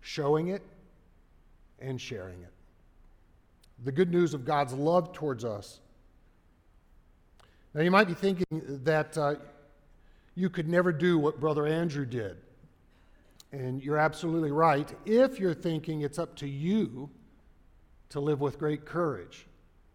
showing 0.00 0.48
it 0.48 0.62
and 1.80 2.00
sharing 2.00 2.40
it. 2.42 2.52
The 3.84 3.92
good 3.92 4.10
news 4.10 4.34
of 4.34 4.44
God's 4.44 4.72
love 4.72 5.12
towards 5.12 5.44
us. 5.44 5.80
Now, 7.74 7.82
you 7.82 7.90
might 7.90 8.06
be 8.06 8.14
thinking 8.14 8.46
that 8.84 9.18
uh, 9.18 9.34
you 10.36 10.48
could 10.48 10.68
never 10.68 10.92
do 10.92 11.18
what 11.18 11.40
Brother 11.40 11.66
Andrew 11.66 12.06
did. 12.06 12.36
And 13.50 13.82
you're 13.82 13.98
absolutely 13.98 14.52
right. 14.52 14.92
If 15.04 15.40
you're 15.40 15.54
thinking 15.54 16.02
it's 16.02 16.18
up 16.18 16.36
to 16.36 16.48
you 16.48 17.10
to 18.10 18.20
live 18.20 18.40
with 18.40 18.58
great 18.58 18.84
courage. 18.84 19.46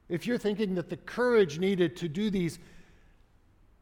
If 0.09 0.27
you're 0.27 0.37
thinking 0.37 0.75
that 0.75 0.89
the 0.89 0.97
courage 0.97 1.59
needed 1.59 1.95
to 1.97 2.07
do 2.07 2.29
these, 2.29 2.59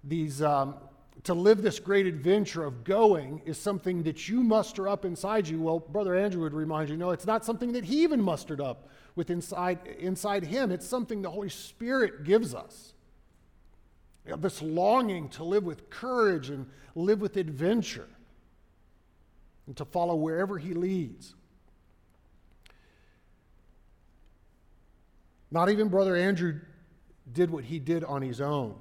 these 0.03 0.41
um, 0.41 0.75
to 1.23 1.33
live 1.33 1.61
this 1.61 1.79
great 1.79 2.05
adventure 2.05 2.63
of 2.63 2.83
going 2.83 3.41
is 3.45 3.57
something 3.57 4.03
that 4.03 4.27
you 4.27 4.41
muster 4.43 4.87
up 4.87 5.05
inside 5.05 5.47
you, 5.47 5.61
well, 5.61 5.79
Brother 5.79 6.15
Andrew 6.15 6.41
would 6.43 6.53
remind 6.53 6.89
you, 6.89 6.97
no, 6.97 7.11
it's 7.11 7.25
not 7.25 7.45
something 7.45 7.73
that 7.73 7.83
he 7.83 8.03
even 8.03 8.21
mustered 8.21 8.61
up 8.61 8.89
with 9.15 9.29
inside, 9.29 9.79
inside 9.99 10.45
him. 10.45 10.71
It's 10.71 10.87
something 10.87 11.21
the 11.21 11.29
Holy 11.29 11.49
Spirit 11.49 12.23
gives 12.23 12.55
us. 12.55 12.93
You 14.25 14.31
know, 14.31 14.37
this 14.37 14.61
longing 14.61 15.29
to 15.29 15.43
live 15.43 15.63
with 15.63 15.89
courage 15.89 16.49
and 16.49 16.67
live 16.95 17.21
with 17.21 17.37
adventure 17.37 18.07
and 19.67 19.75
to 19.77 19.85
follow 19.85 20.15
wherever 20.15 20.57
he 20.57 20.73
leads. 20.73 21.35
Not 25.51 25.69
even 25.69 25.89
Brother 25.89 26.15
Andrew 26.15 26.59
did 27.33 27.49
what 27.49 27.65
he 27.65 27.77
did 27.77 28.03
on 28.03 28.21
his 28.21 28.41
own. 28.41 28.75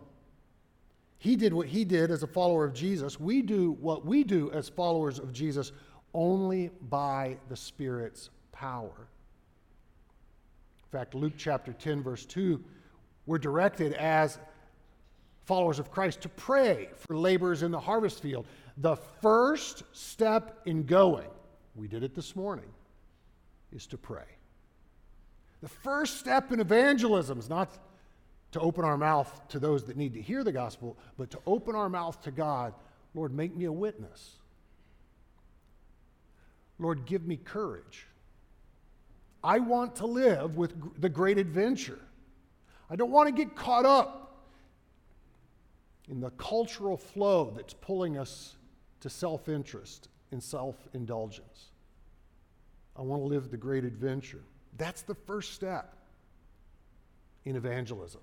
He 1.18 1.36
did 1.36 1.52
what 1.52 1.66
he 1.66 1.84
did 1.84 2.10
as 2.10 2.22
a 2.22 2.26
follower 2.26 2.64
of 2.64 2.72
Jesus. 2.72 3.20
We 3.20 3.42
do 3.42 3.72
what 3.80 4.06
we 4.06 4.24
do 4.24 4.50
as 4.52 4.68
followers 4.68 5.18
of 5.18 5.32
Jesus 5.32 5.72
only 6.14 6.70
by 6.88 7.36
the 7.48 7.56
Spirit's 7.56 8.30
power. 8.52 9.08
In 10.92 10.98
fact, 10.98 11.14
Luke 11.14 11.34
chapter 11.36 11.72
10, 11.72 12.02
verse 12.02 12.24
2, 12.24 12.62
we're 13.26 13.38
directed 13.38 13.92
as 13.92 14.38
followers 15.44 15.78
of 15.78 15.90
Christ 15.90 16.20
to 16.22 16.28
pray 16.28 16.88
for 16.96 17.16
laborers 17.16 17.62
in 17.62 17.70
the 17.70 17.78
harvest 17.78 18.22
field. 18.22 18.46
The 18.78 18.96
first 18.96 19.82
step 19.92 20.62
in 20.64 20.84
going, 20.84 21.28
we 21.74 21.86
did 21.86 22.02
it 22.02 22.14
this 22.14 22.34
morning, 22.34 22.72
is 23.72 23.86
to 23.88 23.98
pray. 23.98 24.39
The 25.62 25.68
first 25.68 26.18
step 26.18 26.52
in 26.52 26.60
evangelism 26.60 27.38
is 27.38 27.48
not 27.48 27.70
to 28.52 28.60
open 28.60 28.84
our 28.84 28.96
mouth 28.96 29.48
to 29.48 29.58
those 29.58 29.84
that 29.84 29.96
need 29.96 30.14
to 30.14 30.22
hear 30.22 30.42
the 30.42 30.52
gospel, 30.52 30.96
but 31.16 31.30
to 31.30 31.38
open 31.46 31.74
our 31.74 31.88
mouth 31.88 32.20
to 32.22 32.30
God. 32.30 32.74
Lord, 33.14 33.32
make 33.32 33.54
me 33.54 33.66
a 33.66 33.72
witness. 33.72 34.36
Lord, 36.78 37.04
give 37.04 37.26
me 37.26 37.36
courage. 37.36 38.06
I 39.44 39.58
want 39.58 39.96
to 39.96 40.06
live 40.06 40.56
with 40.56 41.00
the 41.00 41.08
great 41.08 41.38
adventure. 41.38 41.98
I 42.88 42.96
don't 42.96 43.10
want 43.10 43.28
to 43.28 43.32
get 43.32 43.54
caught 43.54 43.86
up 43.86 44.44
in 46.08 46.20
the 46.20 46.30
cultural 46.30 46.96
flow 46.96 47.52
that's 47.54 47.74
pulling 47.74 48.18
us 48.18 48.56
to 49.00 49.08
self 49.08 49.48
interest 49.48 50.08
and 50.32 50.42
self 50.42 50.76
indulgence. 50.92 51.70
I 52.96 53.02
want 53.02 53.22
to 53.22 53.26
live 53.26 53.50
the 53.50 53.56
great 53.56 53.84
adventure. 53.84 54.42
That's 54.76 55.02
the 55.02 55.14
first 55.14 55.52
step 55.52 55.94
in 57.44 57.56
evangelism. 57.56 58.20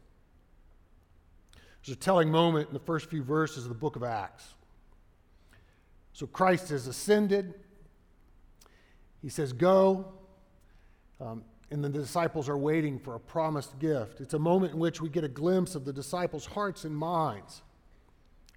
There's 1.85 1.95
a 1.95 1.99
telling 1.99 2.29
moment 2.29 2.67
in 2.67 2.73
the 2.73 2.79
first 2.79 3.09
few 3.09 3.23
verses 3.23 3.63
of 3.63 3.69
the 3.69 3.75
book 3.75 3.95
of 3.95 4.03
Acts. 4.03 4.53
So 6.13 6.25
Christ 6.27 6.69
has 6.69 6.87
ascended. 6.87 7.53
He 9.21 9.29
says, 9.29 9.53
Go. 9.53 10.13
Um, 11.19 11.43
and 11.69 11.83
the 11.83 11.89
disciples 11.89 12.47
are 12.47 12.57
waiting 12.57 12.97
for 12.97 13.15
a 13.15 13.19
promised 13.19 13.77
gift. 13.79 14.21
It's 14.21 14.33
a 14.33 14.39
moment 14.39 14.73
in 14.73 14.79
which 14.79 15.01
we 15.01 15.09
get 15.09 15.23
a 15.23 15.29
glimpse 15.29 15.75
of 15.75 15.83
the 15.83 15.91
disciples' 15.91 16.45
hearts 16.45 16.85
and 16.85 16.95
minds. 16.95 17.61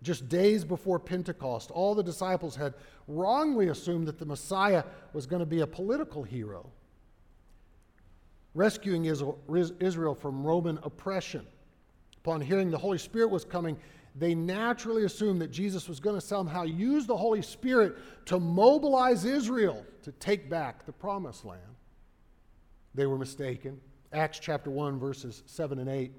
Just 0.03 0.29
days 0.29 0.65
before 0.65 0.99
Pentecost, 0.99 1.71
all 1.71 1.95
the 1.95 2.03
disciples 2.03 2.57
had 2.57 2.75
wrongly 3.07 3.69
assumed 3.69 4.07
that 4.07 4.19
the 4.19 4.25
Messiah 4.25 4.85
was 5.13 5.27
going 5.27 5.41
to 5.41 5.47
be 5.47 5.61
a 5.61 5.67
political 5.67 6.23
hero, 6.23 6.71
rescuing 8.55 9.05
Israel 9.05 10.15
from 10.15 10.43
Roman 10.45 10.79
oppression. 10.83 11.47
Upon 12.19 12.41
hearing 12.41 12.71
the 12.71 12.79
Holy 12.79 12.99
Spirit 12.99 13.31
was 13.31 13.45
coming, 13.45 13.79
they 14.17 14.35
naturally 14.35 15.05
assumed 15.05 15.41
that 15.41 15.51
Jesus 15.51 15.89
was 15.89 16.01
going 16.01 16.17
to 16.17 16.27
somehow 16.27 16.65
use 16.65 17.07
the 17.07 17.17
Holy 17.17 17.43
Spirit 17.43 17.97
to 18.27 18.41
mobilize 18.41 19.25
Israel 19.25 19.87
to 20.03 20.13
take 20.13 20.51
back 20.51 20.85
the 20.85 20.93
promised 20.93 21.45
land. 21.45 21.61
They 22.95 23.07
were 23.07 23.19
mistaken. 23.19 23.81
Acts 24.13 24.41
chapter 24.41 24.71
1, 24.71 24.99
verses 24.99 25.45
7 25.47 25.79
and 25.79 25.89
8. 25.89 26.13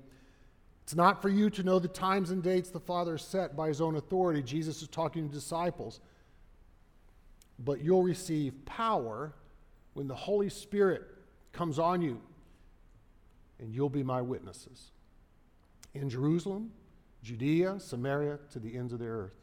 It's 0.83 0.95
not 0.95 1.21
for 1.21 1.29
you 1.29 1.49
to 1.49 1.63
know 1.63 1.79
the 1.79 1.89
times 1.89 2.31
and 2.31 2.41
dates 2.41 2.69
the 2.69 2.79
Father 2.79 3.11
has 3.13 3.21
set 3.21 3.55
by 3.55 3.67
his 3.67 3.81
own 3.81 3.97
authority. 3.97 4.41
Jesus 4.41 4.81
is 4.81 4.87
talking 4.87 5.27
to 5.27 5.33
disciples. 5.33 5.99
But 7.59 7.81
you'll 7.81 8.03
receive 8.03 8.53
power 8.65 9.33
when 9.93 10.07
the 10.07 10.15
Holy 10.15 10.49
Spirit 10.49 11.03
comes 11.53 11.79
on 11.79 12.01
you, 12.01 12.21
and 13.59 13.73
you'll 13.73 13.89
be 13.89 14.03
my 14.03 14.21
witnesses 14.21 14.91
in 15.93 16.09
Jerusalem, 16.09 16.71
Judea, 17.23 17.79
Samaria, 17.79 18.39
to 18.51 18.59
the 18.59 18.75
ends 18.75 18.93
of 18.93 18.99
the 18.99 19.07
earth. 19.07 19.35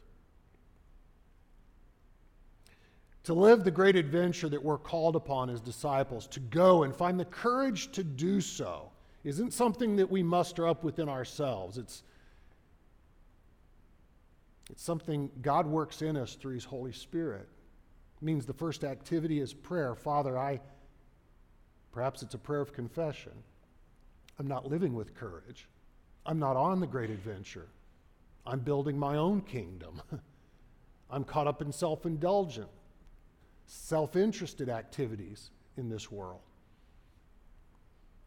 To 3.23 3.33
live 3.33 3.63
the 3.63 3.71
great 3.71 3.95
adventure 3.95 4.49
that 4.49 4.63
we're 4.63 4.77
called 4.77 5.15
upon 5.15 5.49
as 5.49 5.61
disciples, 5.61 6.25
to 6.27 6.39
go 6.39 6.83
and 6.83 6.95
find 6.95 7.19
the 7.19 7.25
courage 7.25 7.91
to 7.91 8.03
do 8.03 8.41
so, 8.41 8.89
isn't 9.23 9.53
something 9.53 9.97
that 9.97 10.09
we 10.09 10.23
muster 10.23 10.67
up 10.67 10.83
within 10.83 11.09
ourselves. 11.09 11.77
It's, 11.77 12.03
it's 14.71 14.81
something 14.81 15.29
God 15.41 15.67
works 15.67 16.01
in 16.01 16.17
us 16.17 16.35
through 16.35 16.55
His 16.55 16.65
Holy 16.65 16.93
Spirit. 16.93 17.47
It 18.21 18.25
means 18.25 18.45
the 18.45 18.53
first 18.53 18.83
activity 18.83 19.39
is 19.39 19.53
prayer. 19.53 19.93
Father, 19.93 20.37
I, 20.37 20.59
perhaps 21.91 22.21
it's 22.21 22.33
a 22.33 22.37
prayer 22.37 22.61
of 22.61 22.73
confession. 22.73 23.33
I'm 24.37 24.47
not 24.47 24.69
living 24.69 24.93
with 24.93 25.15
courage. 25.15 25.67
I'm 26.25 26.39
not 26.39 26.55
on 26.55 26.79
the 26.79 26.87
great 26.87 27.09
adventure. 27.09 27.67
I'm 28.45 28.59
building 28.59 28.97
my 28.97 29.17
own 29.17 29.41
kingdom. 29.41 30.01
I'm 31.09 31.23
caught 31.23 31.47
up 31.47 31.61
in 31.61 31.71
self 31.71 32.05
indulgent, 32.05 32.69
self 33.65 34.15
interested 34.15 34.69
activities 34.69 35.49
in 35.77 35.89
this 35.89 36.11
world. 36.11 36.41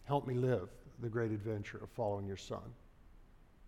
Help 0.05 0.27
me 0.27 0.35
live 0.35 0.69
the 1.01 1.09
great 1.09 1.31
adventure 1.31 1.79
of 1.83 1.89
following 1.91 2.27
your 2.27 2.37
Son. 2.37 2.75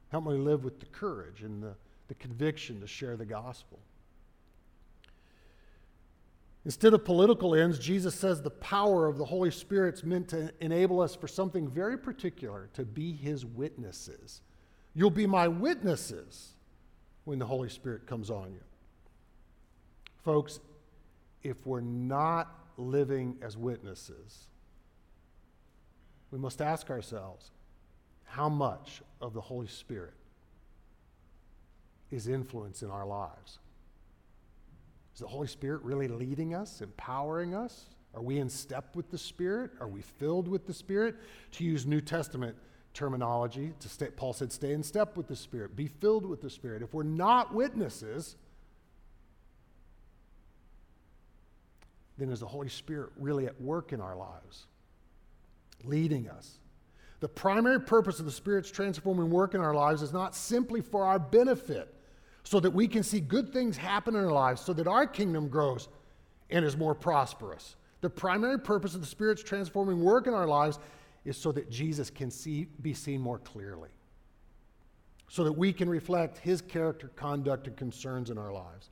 Help 0.08 0.26
me 0.26 0.34
live 0.34 0.64
with 0.64 0.80
the 0.80 0.86
courage 0.86 1.42
and 1.42 1.62
the, 1.62 1.74
the 2.08 2.14
conviction 2.14 2.80
to 2.80 2.86
share 2.86 3.16
the 3.16 3.24
gospel. 3.24 3.78
Instead 6.64 6.94
of 6.94 7.04
political 7.04 7.54
ends, 7.54 7.78
Jesus 7.78 8.14
says 8.14 8.40
the 8.40 8.50
power 8.50 9.06
of 9.06 9.18
the 9.18 9.24
Holy 9.24 9.50
Spirit's 9.50 10.02
meant 10.02 10.28
to 10.28 10.50
enable 10.60 11.00
us 11.00 11.14
for 11.14 11.28
something 11.28 11.68
very 11.68 11.98
particular 11.98 12.70
to 12.72 12.84
be 12.84 13.12
his 13.12 13.44
witnesses. 13.44 14.40
You'll 14.94 15.10
be 15.10 15.26
my 15.26 15.46
witnesses 15.46 16.52
when 17.24 17.38
the 17.38 17.46
Holy 17.46 17.68
Spirit 17.68 18.06
comes 18.06 18.30
on 18.30 18.52
you. 18.52 18.60
Folks, 20.24 20.60
if 21.42 21.66
we're 21.66 21.82
not 21.82 22.48
living 22.78 23.36
as 23.42 23.58
witnesses, 23.58 24.48
we 26.30 26.38
must 26.38 26.62
ask 26.62 26.88
ourselves 26.88 27.50
how 28.24 28.48
much 28.48 29.02
of 29.20 29.34
the 29.34 29.40
Holy 29.40 29.66
Spirit 29.66 30.14
is 32.10 32.26
influence 32.26 32.82
in 32.82 32.90
our 32.90 33.06
lives? 33.06 33.58
Is 35.14 35.20
the 35.20 35.26
Holy 35.28 35.46
Spirit 35.46 35.82
really 35.82 36.08
leading 36.08 36.54
us, 36.54 36.80
empowering 36.80 37.54
us? 37.54 37.84
Are 38.14 38.22
we 38.22 38.38
in 38.38 38.48
step 38.48 38.96
with 38.96 39.10
the 39.10 39.18
Spirit? 39.18 39.70
Are 39.80 39.88
we 39.88 40.02
filled 40.02 40.48
with 40.48 40.66
the 40.66 40.74
Spirit? 40.74 41.16
To 41.52 41.64
use 41.64 41.86
New 41.86 42.00
Testament 42.00 42.56
terminology, 42.94 43.72
to 43.80 43.88
stay, 43.88 44.08
Paul 44.08 44.32
said, 44.32 44.52
stay 44.52 44.72
in 44.72 44.82
step 44.82 45.16
with 45.16 45.26
the 45.26 45.36
Spirit, 45.36 45.76
be 45.76 45.88
filled 45.88 46.26
with 46.26 46.40
the 46.40 46.50
Spirit. 46.50 46.82
If 46.82 46.94
we're 46.94 47.02
not 47.02 47.52
witnesses, 47.52 48.36
then 52.16 52.30
is 52.30 52.40
the 52.40 52.46
Holy 52.46 52.68
Spirit 52.68 53.10
really 53.18 53.46
at 53.46 53.60
work 53.60 53.92
in 53.92 54.00
our 54.00 54.16
lives, 54.16 54.66
leading 55.82 56.28
us? 56.28 56.58
The 57.20 57.28
primary 57.28 57.80
purpose 57.80 58.20
of 58.20 58.26
the 58.26 58.32
Spirit's 58.32 58.70
transforming 58.70 59.30
work 59.30 59.54
in 59.54 59.60
our 59.60 59.74
lives 59.74 60.02
is 60.02 60.12
not 60.12 60.34
simply 60.34 60.80
for 60.80 61.04
our 61.04 61.18
benefit 61.18 61.92
so 62.44 62.60
that 62.60 62.70
we 62.70 62.86
can 62.86 63.02
see 63.02 63.20
good 63.20 63.52
things 63.52 63.76
happen 63.76 64.14
in 64.14 64.24
our 64.24 64.30
lives, 64.30 64.60
so 64.60 64.72
that 64.74 64.86
our 64.86 65.06
kingdom 65.06 65.48
grows 65.48 65.88
and 66.50 66.64
is 66.64 66.76
more 66.76 66.94
prosperous. 66.94 67.76
The 68.02 68.10
primary 68.10 68.60
purpose 68.60 68.94
of 68.94 69.00
the 69.00 69.06
Spirit's 69.06 69.42
transforming 69.42 70.02
work 70.02 70.26
in 70.26 70.34
our 70.34 70.46
lives 70.46 70.78
is 71.24 71.38
so 71.38 71.52
that 71.52 71.70
Jesus 71.70 72.10
can 72.10 72.30
see, 72.30 72.68
be 72.82 72.92
seen 72.92 73.20
more 73.20 73.38
clearly, 73.38 73.88
so 75.28 75.42
that 75.44 75.52
we 75.52 75.72
can 75.72 75.88
reflect 75.88 76.36
his 76.38 76.60
character, 76.60 77.10
conduct, 77.16 77.66
and 77.66 77.76
concerns 77.76 78.28
in 78.28 78.36
our 78.36 78.52
lives. 78.52 78.90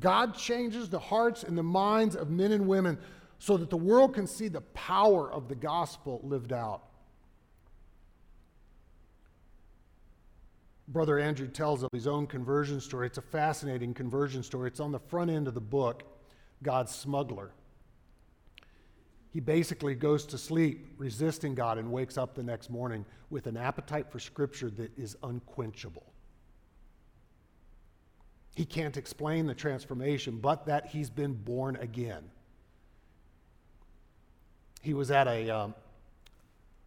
God 0.00 0.34
changes 0.34 0.88
the 0.88 0.98
hearts 0.98 1.42
and 1.42 1.58
the 1.58 1.62
minds 1.62 2.16
of 2.16 2.30
men 2.30 2.52
and 2.52 2.66
women 2.66 2.98
so 3.38 3.58
that 3.58 3.68
the 3.68 3.76
world 3.76 4.14
can 4.14 4.26
see 4.26 4.48
the 4.48 4.62
power 4.62 5.30
of 5.30 5.48
the 5.48 5.54
gospel 5.54 6.20
lived 6.24 6.52
out. 6.52 6.87
Brother 10.88 11.18
Andrew 11.18 11.46
tells 11.46 11.82
of 11.82 11.90
his 11.92 12.06
own 12.06 12.26
conversion 12.26 12.80
story. 12.80 13.06
It's 13.06 13.18
a 13.18 13.22
fascinating 13.22 13.92
conversion 13.92 14.42
story. 14.42 14.68
It's 14.68 14.80
on 14.80 14.90
the 14.90 14.98
front 14.98 15.30
end 15.30 15.46
of 15.46 15.52
the 15.52 15.60
book, 15.60 16.02
God's 16.62 16.94
Smuggler. 16.94 17.50
He 19.30 19.40
basically 19.40 19.94
goes 19.94 20.24
to 20.26 20.38
sleep 20.38 20.86
resisting 20.96 21.54
God 21.54 21.76
and 21.76 21.92
wakes 21.92 22.16
up 22.16 22.34
the 22.34 22.42
next 22.42 22.70
morning 22.70 23.04
with 23.28 23.46
an 23.46 23.58
appetite 23.58 24.10
for 24.10 24.18
Scripture 24.18 24.70
that 24.70 24.96
is 24.98 25.14
unquenchable. 25.22 26.10
He 28.54 28.64
can't 28.64 28.96
explain 28.96 29.46
the 29.46 29.54
transformation, 29.54 30.38
but 30.38 30.64
that 30.66 30.86
he's 30.86 31.10
been 31.10 31.34
born 31.34 31.76
again. 31.76 32.24
He 34.80 34.94
was 34.94 35.10
at 35.10 35.28
a, 35.28 35.50
um, 35.50 35.74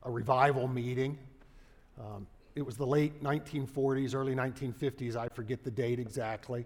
a 0.02 0.10
revival 0.10 0.68
meeting. 0.68 1.20
Um, 2.00 2.26
it 2.56 2.66
was 2.66 2.78
the 2.78 2.86
late 2.86 3.24
1940s, 3.24 4.14
early 4.16 4.36
1950s. 4.36 5.16
I 5.16 5.28
forget 5.30 5.64
the 5.64 5.72
date 5.72 6.00
exactly. 6.00 6.66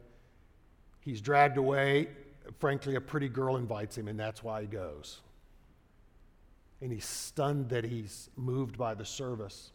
He's 0.99 1.21
dragged 1.21 1.57
away. 1.57 2.09
Frankly, 2.59 2.95
a 2.95 3.01
pretty 3.01 3.29
girl 3.29 3.57
invites 3.57 3.97
him, 3.97 4.07
and 4.07 4.19
that's 4.19 4.43
why 4.43 4.61
he 4.61 4.67
goes. 4.67 5.21
And 6.81 6.91
he's 6.91 7.05
stunned 7.05 7.69
that 7.69 7.83
he's 7.83 8.29
moved 8.35 8.77
by 8.77 8.93
the 8.93 9.05
service. 9.05 9.71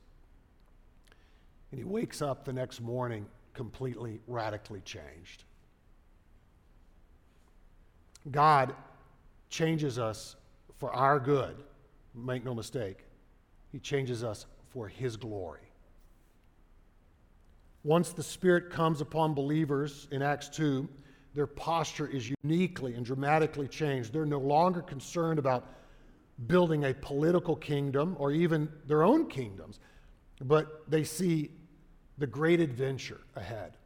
And 1.71 1.79
he 1.79 1.85
wakes 1.85 2.21
up 2.21 2.45
the 2.45 2.53
next 2.53 2.81
morning 2.81 3.27
completely, 3.55 4.21
radically 4.27 4.81
changed. 4.81 5.45
God 8.31 8.75
changes 9.49 9.99
us 9.99 10.37
for 10.79 10.93
our 10.93 11.19
good, 11.19 11.57
make 12.15 12.45
no 12.45 12.55
mistake. 12.55 13.05
He 13.73 13.79
changes 13.79 14.25
us 14.25 14.47
for 14.71 14.89
His 14.89 15.17
glory. 15.17 15.70
Once 17.83 18.13
the 18.13 18.23
Spirit 18.23 18.71
comes 18.71 19.01
upon 19.01 19.35
believers 19.35 20.07
in 20.11 20.21
Acts 20.23 20.49
2, 20.51 20.89
their 21.35 21.47
posture 21.47 22.07
is 22.07 22.33
uniquely 22.43 22.95
and 22.95 23.07
dramatically 23.07 23.69
changed. 23.69 24.13
They're 24.13 24.27
no 24.27 24.39
longer 24.39 24.83
concerned 24.83 25.39
about 25.39 25.67
building 26.47 26.85
a 26.85 26.95
political 26.95 27.57
kingdom 27.57 28.17
or 28.19 28.33
even 28.33 28.71
their 28.87 29.03
own 29.03 29.29
kingdoms, 29.29 29.81
but 30.43 30.91
they 30.91 31.05
see 31.05 31.51
the 32.19 32.27
great 32.27 32.61
adventure 32.61 33.21
ahead 33.37 33.77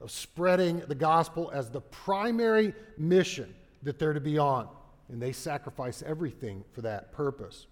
of 0.00 0.10
spreading 0.10 0.80
the 0.80 0.94
gospel 0.94 1.50
as 1.54 1.70
the 1.70 1.80
primary 1.80 2.74
mission 2.98 3.54
that 3.82 3.98
they're 3.98 4.12
to 4.12 4.20
be 4.20 4.38
on. 4.38 4.68
And 5.08 5.20
they 5.20 5.32
sacrifice 5.32 6.02
everything 6.04 6.64
for 6.72 6.82
that 6.82 7.12
purpose. 7.12 7.66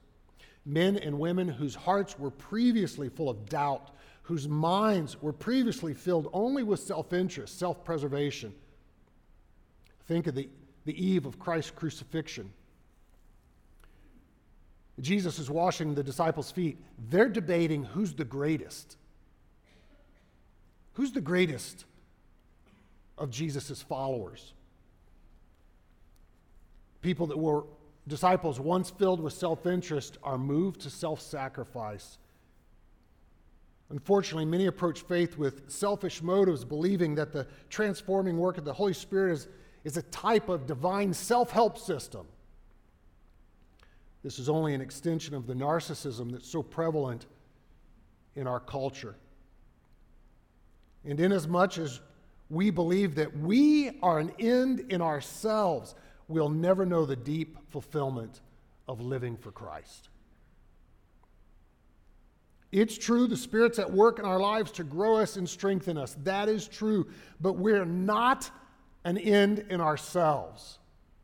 Men 0.64 0.96
and 0.96 1.18
women 1.18 1.48
whose 1.48 1.74
hearts 1.74 2.18
were 2.18 2.30
previously 2.30 3.08
full 3.08 3.28
of 3.28 3.48
doubt, 3.48 3.90
whose 4.22 4.48
minds 4.48 5.20
were 5.20 5.32
previously 5.32 5.94
filled 5.94 6.28
only 6.32 6.62
with 6.62 6.80
self 6.80 7.12
interest, 7.12 7.58
self 7.58 7.84
preservation. 7.84 8.54
Think 10.06 10.26
of 10.26 10.34
the, 10.34 10.48
the 10.84 11.04
eve 11.04 11.26
of 11.26 11.38
Christ's 11.38 11.70
crucifixion. 11.72 12.52
Jesus 15.00 15.38
is 15.38 15.50
washing 15.50 15.94
the 15.94 16.02
disciples' 16.02 16.50
feet. 16.50 16.78
They're 17.10 17.28
debating 17.28 17.84
who's 17.84 18.12
the 18.12 18.24
greatest. 18.24 18.96
Who's 20.94 21.12
the 21.12 21.20
greatest 21.20 21.84
of 23.16 23.30
Jesus' 23.30 23.82
followers? 23.82 24.52
People 27.00 27.26
that 27.28 27.38
were 27.38 27.64
disciples 28.06 28.60
once 28.60 28.90
filled 28.90 29.20
with 29.20 29.32
self 29.32 29.66
interest 29.66 30.18
are 30.22 30.38
moved 30.38 30.82
to 30.82 30.90
self 30.90 31.20
sacrifice. 31.20 32.18
Unfortunately, 33.92 34.46
many 34.46 34.66
approach 34.66 35.02
faith 35.02 35.36
with 35.36 35.70
selfish 35.70 36.22
motives, 36.22 36.64
believing 36.64 37.14
that 37.16 37.30
the 37.30 37.46
transforming 37.68 38.38
work 38.38 38.56
of 38.56 38.64
the 38.64 38.72
Holy 38.72 38.94
Spirit 38.94 39.34
is, 39.34 39.48
is 39.84 39.98
a 39.98 40.02
type 40.04 40.48
of 40.48 40.66
divine 40.66 41.12
self 41.12 41.50
help 41.50 41.76
system. 41.76 42.26
This 44.22 44.38
is 44.38 44.48
only 44.48 44.72
an 44.72 44.80
extension 44.80 45.34
of 45.34 45.46
the 45.46 45.52
narcissism 45.52 46.32
that's 46.32 46.48
so 46.48 46.62
prevalent 46.62 47.26
in 48.34 48.46
our 48.46 48.60
culture. 48.60 49.14
And 51.04 51.20
inasmuch 51.20 51.76
as 51.76 52.00
we 52.48 52.70
believe 52.70 53.14
that 53.16 53.36
we 53.36 53.98
are 54.02 54.18
an 54.18 54.32
end 54.38 54.86
in 54.88 55.02
ourselves, 55.02 55.94
we'll 56.28 56.48
never 56.48 56.86
know 56.86 57.04
the 57.04 57.16
deep 57.16 57.58
fulfillment 57.68 58.40
of 58.88 59.02
living 59.02 59.36
for 59.36 59.52
Christ. 59.52 60.08
It's 62.72 62.96
true, 62.96 63.26
the 63.26 63.36
Spirit's 63.36 63.78
at 63.78 63.92
work 63.92 64.18
in 64.18 64.24
our 64.24 64.40
lives 64.40 64.72
to 64.72 64.84
grow 64.84 65.16
us 65.16 65.36
and 65.36 65.46
strengthen 65.46 65.98
us. 65.98 66.16
That 66.22 66.48
is 66.48 66.66
true. 66.66 67.06
But 67.38 67.52
we're 67.52 67.84
not 67.84 68.50
an 69.04 69.18
end 69.18 69.66
in 69.68 69.80
ourselves. 69.80 70.78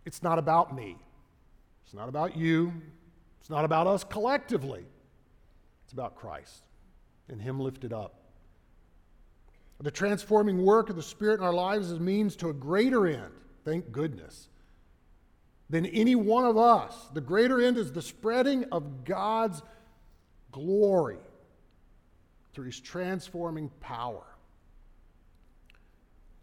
It's 0.05 0.23
not 0.23 0.39
about 0.39 0.77
me. 0.77 0.99
It's 1.85 1.95
not 1.95 2.11
about 2.11 2.37
you. 2.37 2.73
It's 3.41 3.49
not 3.49 3.65
about 3.65 3.87
us 3.87 4.05
collectively. 4.05 4.85
It's 5.85 5.93
about 5.95 6.17
Christ 6.17 6.65
and 7.31 7.41
Him 7.41 7.59
lifted 7.61 7.95
up. 7.95 8.15
The 9.81 9.91
transforming 9.91 10.65
work 10.65 10.91
of 10.91 10.97
the 10.97 11.03
Spirit 11.03 11.41
in 11.41 11.47
our 11.47 11.55
lives 11.55 11.91
is 11.91 11.99
means 11.99 12.37
to 12.37 12.51
a 12.51 12.53
greater 12.53 13.07
end, 13.07 13.33
thank 13.65 13.91
goodness, 13.91 14.49
than 15.71 15.87
any 15.87 16.15
one 16.15 16.45
of 16.45 16.59
us. 16.59 16.95
The 17.15 17.21
greater 17.23 17.63
end 17.63 17.79
is 17.79 17.93
the 17.93 18.03
spreading 18.03 18.65
of 18.65 19.05
God's 19.05 19.63
glory 20.51 21.19
through 22.59 22.65
His 22.65 22.81
transforming 22.81 23.69
power. 23.79 24.25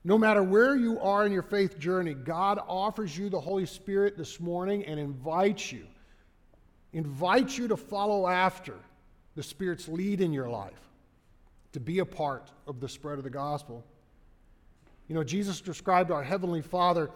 No 0.05 0.17
matter 0.17 0.41
where 0.41 0.73
you 0.73 0.97
are 1.01 1.25
in 1.25 1.33
your 1.33 1.41
faith 1.41 1.77
journey, 1.77 2.13
God 2.13 2.57
offers 2.69 3.17
you 3.17 3.27
the 3.27 3.41
Holy 3.41 3.65
Spirit 3.65 4.17
this 4.17 4.39
morning 4.39 4.85
and 4.85 4.97
invites 4.97 5.73
you, 5.73 5.85
invites 6.93 7.57
you 7.57 7.67
to 7.67 7.75
follow 7.75 8.29
after 8.29 8.75
the 9.35 9.43
Spirit's 9.43 9.89
lead 9.89 10.21
in 10.21 10.31
your 10.31 10.47
life 10.47 10.79
to 11.73 11.81
be 11.81 11.99
a 11.99 12.05
part 12.05 12.49
of 12.65 12.79
the 12.79 12.87
spread 12.87 13.17
of 13.17 13.25
the 13.25 13.29
gospel. 13.29 13.83
You 15.09 15.15
know, 15.15 15.23
Jesus 15.25 15.59
described 15.59 16.11
our 16.11 16.23
Heavenly 16.23 16.61
Father 16.61 17.11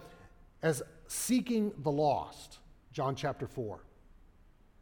as 0.60 0.82
seeking 1.06 1.72
the 1.78 1.90
lost, 1.90 2.58
John 2.92 3.16
chapter 3.16 3.46
4. 3.46 3.80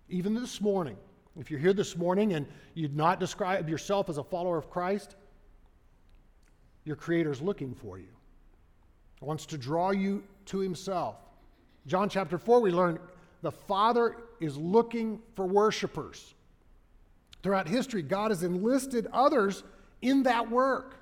Even 0.09 0.35
this 0.35 0.61
morning, 0.61 0.97
if 1.39 1.51
you're 1.51 1.61
here 1.61 1.73
this 1.73 1.97
morning 1.97 2.35
and 2.35 2.47
you'd 2.75 2.97
not 2.97 3.21
describe 3.21 3.69
yourself 3.69 4.09
as 4.09 4.19
a 4.19 4.25
follower 4.25 4.59
of 4.59 4.69
Christ, 4.71 5.15
your 6.85 6.97
Creator's 6.97 7.41
looking 7.41 7.75
for 7.75 7.99
you, 7.99 8.09
He 9.19 9.25
wants 9.25 9.47
to 9.47 9.59
draw 9.59 9.91
you 9.91 10.25
to 10.47 10.59
Himself. 10.59 11.17
John 11.87 12.09
chapter 12.09 12.39
4, 12.39 12.61
we 12.61 12.71
learn 12.71 12.99
the 13.43 13.53
Father 13.53 14.17
is 14.41 14.57
looking 14.57 15.21
for 15.37 15.47
worshipers. 15.47 16.35
Throughout 17.43 17.69
history, 17.69 18.03
God 18.03 18.31
has 18.31 18.43
enlisted 18.43 19.07
others 19.13 19.63
in 20.03 20.25
that 20.25 20.51
work. 20.51 20.97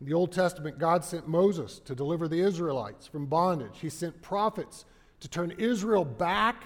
In 0.00 0.06
the 0.06 0.14
Old 0.14 0.30
Testament, 0.30 0.78
God 0.78 1.04
sent 1.04 1.26
Moses 1.26 1.80
to 1.80 1.94
deliver 1.94 2.28
the 2.28 2.40
Israelites 2.40 3.06
from 3.06 3.26
bondage. 3.26 3.78
He 3.80 3.88
sent 3.88 4.22
prophets 4.22 4.84
to 5.20 5.28
turn 5.28 5.52
Israel 5.58 6.04
back 6.04 6.64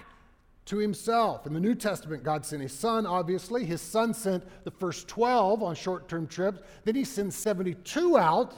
to 0.70 0.78
himself. 0.78 1.48
In 1.48 1.52
the 1.52 1.59
New 1.59 1.74
Testament, 1.74 2.22
God 2.22 2.46
sent 2.46 2.62
his 2.62 2.72
son, 2.72 3.04
obviously. 3.04 3.64
His 3.64 3.80
son 3.80 4.14
sent 4.14 4.44
the 4.62 4.70
first 4.70 5.09
12 5.09 5.64
on 5.64 5.74
short 5.74 6.09
term 6.09 6.28
trips. 6.28 6.61
Then 6.85 6.94
he 6.94 7.04
sent 7.04 7.33
72 7.35 8.16
out 8.16 8.54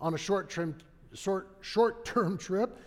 on 0.00 0.14
a 0.14 0.18
short 0.18 0.48
term 0.48 0.74
short 1.12 2.04
term 2.06 2.38
trip. 2.38 2.78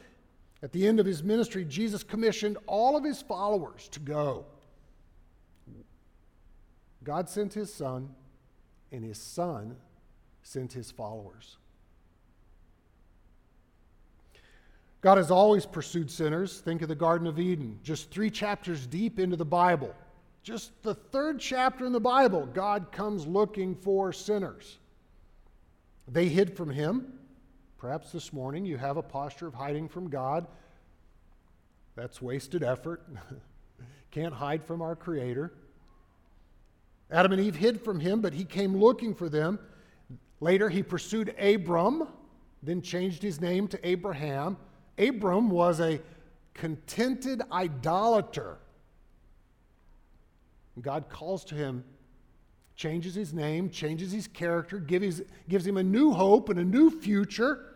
At 0.63 0.71
the 0.71 0.87
end 0.87 0.99
of 0.99 1.05
his 1.05 1.23
ministry, 1.23 1.65
Jesus 1.65 2.01
commissioned 2.01 2.57
all 2.65 2.97
of 2.97 3.03
his 3.03 3.21
followers 3.21 3.87
to 3.89 3.99
go. 3.99 4.45
God 7.03 7.29
sent 7.29 7.53
his 7.53 7.71
son, 7.71 8.09
and 8.91 9.03
his 9.03 9.19
son 9.19 9.75
sent 10.41 10.73
his 10.73 10.89
followers. 10.89 11.57
God 15.01 15.17
has 15.17 15.31
always 15.31 15.65
pursued 15.65 16.11
sinners. 16.11 16.59
Think 16.59 16.83
of 16.83 16.87
the 16.87 16.95
Garden 16.95 17.27
of 17.27 17.39
Eden, 17.39 17.79
just 17.83 18.11
three 18.11 18.29
chapters 18.29 18.85
deep 18.85 19.19
into 19.19 19.35
the 19.35 19.45
Bible. 19.45 19.93
Just 20.43 20.71
the 20.83 20.95
third 20.95 21.39
chapter 21.39 21.85
in 21.85 21.91
the 21.91 21.99
Bible, 21.99 22.47
God 22.47 22.91
comes 22.91 23.25
looking 23.27 23.75
for 23.75 24.13
sinners. 24.13 24.77
They 26.07 26.27
hid 26.27 26.55
from 26.55 26.69
him. 26.69 27.13
Perhaps 27.77 28.11
this 28.11 28.31
morning 28.31 28.65
you 28.65 28.77
have 28.77 28.97
a 28.97 29.01
posture 29.01 29.47
of 29.47 29.55
hiding 29.55 29.87
from 29.87 30.09
God. 30.09 30.45
That's 31.95 32.21
wasted 32.21 32.63
effort. 32.63 33.03
Can't 34.11 34.33
hide 34.33 34.63
from 34.65 34.81
our 34.81 34.95
Creator. 34.95 35.53
Adam 37.09 37.31
and 37.33 37.41
Eve 37.41 37.55
hid 37.55 37.81
from 37.81 37.99
him, 37.99 38.21
but 38.21 38.33
he 38.33 38.45
came 38.45 38.75
looking 38.75 39.13
for 39.13 39.29
them. 39.29 39.59
Later, 40.39 40.69
he 40.69 40.81
pursued 40.81 41.35
Abram, 41.39 42.07
then 42.63 42.81
changed 42.81 43.21
his 43.21 43.41
name 43.41 43.67
to 43.67 43.87
Abraham. 43.87 44.57
Abram 44.97 45.49
was 45.49 45.79
a 45.79 46.01
contented 46.53 47.41
idolater. 47.51 48.57
God 50.81 51.09
calls 51.09 51.43
to 51.45 51.55
him, 51.55 51.83
changes 52.75 53.15
his 53.15 53.33
name, 53.33 53.69
changes 53.69 54.11
his 54.11 54.27
character, 54.27 54.79
gives, 54.79 55.21
gives 55.49 55.65
him 55.65 55.77
a 55.77 55.83
new 55.83 56.11
hope 56.11 56.49
and 56.49 56.59
a 56.59 56.63
new 56.63 56.89
future 56.89 57.71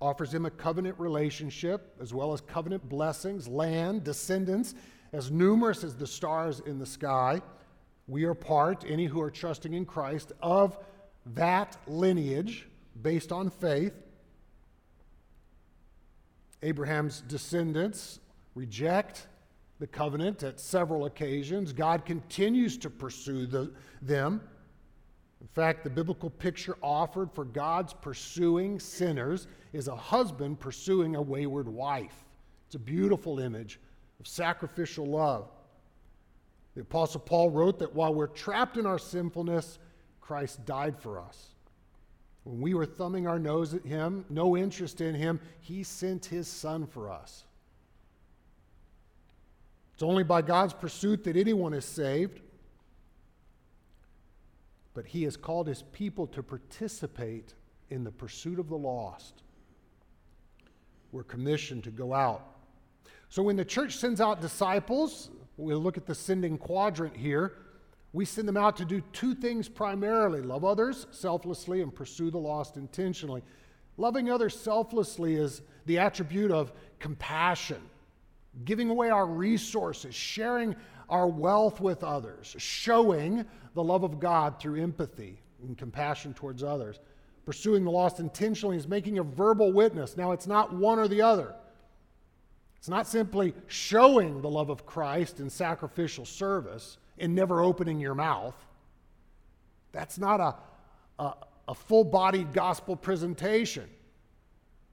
offers 0.00 0.32
him 0.32 0.46
a 0.46 0.50
covenant 0.50 0.98
relationship 0.98 1.94
as 2.00 2.14
well 2.14 2.32
as 2.32 2.40
covenant 2.40 2.88
blessings, 2.88 3.46
land, 3.46 4.02
descendants, 4.02 4.74
as 5.12 5.30
numerous 5.30 5.84
as 5.84 5.94
the 5.94 6.06
stars 6.06 6.60
in 6.60 6.78
the 6.78 6.86
sky. 6.86 7.40
We 8.08 8.24
are 8.24 8.34
part, 8.34 8.84
any 8.88 9.06
who 9.06 9.20
are 9.20 9.30
trusting 9.30 9.74
in 9.74 9.84
Christ, 9.84 10.32
of 10.40 10.78
that 11.34 11.76
lineage 11.86 12.68
based 13.02 13.30
on 13.30 13.50
faith. 13.50 13.92
Abraham's 16.62 17.22
descendants 17.22 18.20
reject 18.54 19.26
the 19.78 19.86
covenant 19.86 20.42
at 20.42 20.60
several 20.60 21.06
occasions. 21.06 21.72
God 21.72 22.04
continues 22.04 22.76
to 22.78 22.90
pursue 22.90 23.46
the, 23.46 23.72
them. 24.02 24.42
In 25.40 25.48
fact, 25.48 25.84
the 25.84 25.90
biblical 25.90 26.28
picture 26.28 26.76
offered 26.82 27.32
for 27.32 27.46
God's 27.46 27.94
pursuing 27.94 28.78
sinners 28.78 29.46
is 29.72 29.88
a 29.88 29.96
husband 29.96 30.60
pursuing 30.60 31.16
a 31.16 31.22
wayward 31.22 31.66
wife. 31.66 32.24
It's 32.66 32.74
a 32.74 32.78
beautiful 32.78 33.40
image 33.40 33.80
of 34.20 34.26
sacrificial 34.28 35.06
love. 35.06 35.48
The 36.74 36.82
Apostle 36.82 37.20
Paul 37.20 37.50
wrote 37.50 37.78
that 37.78 37.94
while 37.94 38.12
we're 38.12 38.26
trapped 38.26 38.76
in 38.76 38.84
our 38.84 38.98
sinfulness, 38.98 39.78
Christ 40.20 40.64
died 40.66 40.98
for 40.98 41.18
us. 41.18 41.54
When 42.44 42.60
we 42.60 42.74
were 42.74 42.86
thumbing 42.86 43.26
our 43.26 43.38
nose 43.38 43.74
at 43.74 43.84
him, 43.84 44.24
no 44.30 44.56
interest 44.56 45.00
in 45.00 45.14
him, 45.14 45.40
he 45.60 45.82
sent 45.82 46.26
his 46.26 46.48
son 46.48 46.86
for 46.86 47.10
us. 47.10 47.44
It's 49.94 50.02
only 50.02 50.24
by 50.24 50.40
God's 50.40 50.72
pursuit 50.72 51.24
that 51.24 51.36
anyone 51.36 51.74
is 51.74 51.84
saved. 51.84 52.40
But 54.94 55.06
he 55.06 55.24
has 55.24 55.36
called 55.36 55.66
his 55.66 55.82
people 55.92 56.26
to 56.28 56.42
participate 56.42 57.54
in 57.90 58.04
the 58.04 58.10
pursuit 58.10 58.58
of 58.58 58.68
the 58.68 58.78
lost. 58.78 59.42
We're 61.12 61.22
commissioned 61.22 61.84
to 61.84 61.90
go 61.90 62.14
out. 62.14 62.42
So 63.28 63.42
when 63.42 63.56
the 63.56 63.64
church 63.64 63.96
sends 63.96 64.20
out 64.20 64.40
disciples, 64.40 65.30
we'll 65.56 65.78
look 65.78 65.96
at 65.96 66.06
the 66.06 66.14
sending 66.14 66.56
quadrant 66.56 67.16
here. 67.16 67.52
We 68.12 68.24
send 68.24 68.48
them 68.48 68.56
out 68.56 68.76
to 68.78 68.84
do 68.84 69.02
two 69.12 69.34
things 69.34 69.68
primarily 69.68 70.42
love 70.42 70.64
others 70.64 71.06
selflessly 71.12 71.80
and 71.80 71.94
pursue 71.94 72.30
the 72.30 72.38
lost 72.38 72.76
intentionally. 72.76 73.42
Loving 73.96 74.30
others 74.30 74.58
selflessly 74.58 75.34
is 75.34 75.62
the 75.86 75.98
attribute 75.98 76.50
of 76.50 76.72
compassion, 76.98 77.80
giving 78.64 78.90
away 78.90 79.10
our 79.10 79.26
resources, 79.26 80.14
sharing 80.14 80.74
our 81.08 81.28
wealth 81.28 81.80
with 81.80 82.02
others, 82.02 82.54
showing 82.58 83.44
the 83.74 83.82
love 83.82 84.02
of 84.02 84.18
God 84.18 84.58
through 84.58 84.82
empathy 84.82 85.40
and 85.62 85.76
compassion 85.76 86.34
towards 86.34 86.62
others. 86.62 86.98
Pursuing 87.44 87.84
the 87.84 87.90
lost 87.90 88.20
intentionally 88.20 88.76
is 88.76 88.88
making 88.88 89.18
a 89.18 89.22
verbal 89.22 89.72
witness. 89.72 90.16
Now, 90.16 90.32
it's 90.32 90.46
not 90.46 90.74
one 90.74 90.98
or 90.98 91.08
the 91.08 91.22
other. 91.22 91.54
It's 92.76 92.88
not 92.88 93.06
simply 93.06 93.54
showing 93.66 94.40
the 94.40 94.48
love 94.48 94.70
of 94.70 94.86
Christ 94.86 95.40
in 95.40 95.50
sacrificial 95.50 96.24
service 96.24 96.98
and 97.20 97.34
never 97.34 97.60
opening 97.60 98.00
your 98.00 98.14
mouth. 98.14 98.54
That's 99.92 100.18
not 100.18 100.40
a, 100.40 100.54
a, 101.22 101.34
a 101.68 101.74
full 101.74 102.04
bodied 102.04 102.52
gospel 102.52 102.96
presentation. 102.96 103.88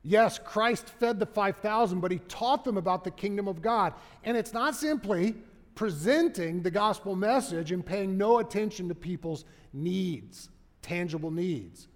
Yes, 0.03 0.39
Christ 0.43 0.87
fed 0.87 1.19
the 1.19 1.25
5,000, 1.25 1.99
but 1.99 2.11
he 2.11 2.19
taught 2.27 2.63
them 2.63 2.77
about 2.77 3.03
the 3.03 3.11
kingdom 3.11 3.47
of 3.47 3.61
God. 3.61 3.93
And 4.23 4.37
it's 4.37 4.53
not 4.53 4.75
simply 4.75 5.35
presenting 5.75 6.61
the 6.61 6.71
gospel 6.71 7.15
message 7.15 7.71
and 7.71 7.85
paying 7.85 8.17
no 8.17 8.39
attention 8.39 8.87
to 8.87 8.95
people's 8.95 9.45
needs, 9.73 10.49
tangible 10.81 11.31
needs. 11.31 11.87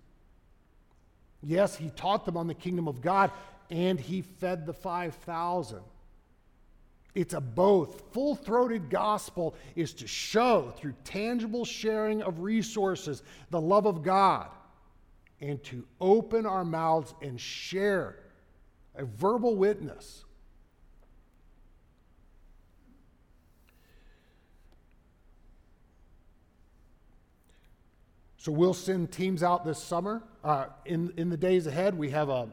Yes, 1.42 1.76
he 1.76 1.90
taught 1.90 2.26
them 2.26 2.38
on 2.38 2.48
the 2.48 2.54
kingdom 2.54 2.88
of 2.88 3.02
God 3.02 3.32
and 3.70 4.00
he 4.00 4.22
fed 4.22 4.66
the 4.66 4.74
5,000. 4.74 5.80
It's 7.14 7.34
a 7.34 7.42
both. 7.42 8.02
Full 8.14 8.36
throated 8.36 8.90
gospel 8.90 9.56
is 9.76 9.94
to 9.96 10.08
show 10.08 10.74
through 10.78 10.94
tangible 11.04 11.66
sharing 11.66 12.22
of 12.22 12.40
resources 12.40 13.24
the 13.50 13.60
love 13.60 13.86
of 13.86 14.02
God 14.02 14.48
and 15.42 15.62
to 15.66 15.86
open 16.00 16.46
our 16.46 16.64
mouths 16.64 17.14
and 17.22 17.40
share 17.40 18.18
a 18.96 19.04
verbal 19.04 19.56
witness. 19.56 20.24
So 28.38 28.52
we'll 28.52 28.74
send 28.74 29.12
teams 29.12 29.44
out 29.44 29.66
this 29.66 29.84
summer. 29.84 30.24
Uh, 30.44 30.68
in, 30.86 31.14
in 31.18 31.30
the 31.30 31.38
days 31.38 31.68
ahead, 31.68 31.96
we 31.96 32.10
have 32.10 32.30
a, 32.30 32.48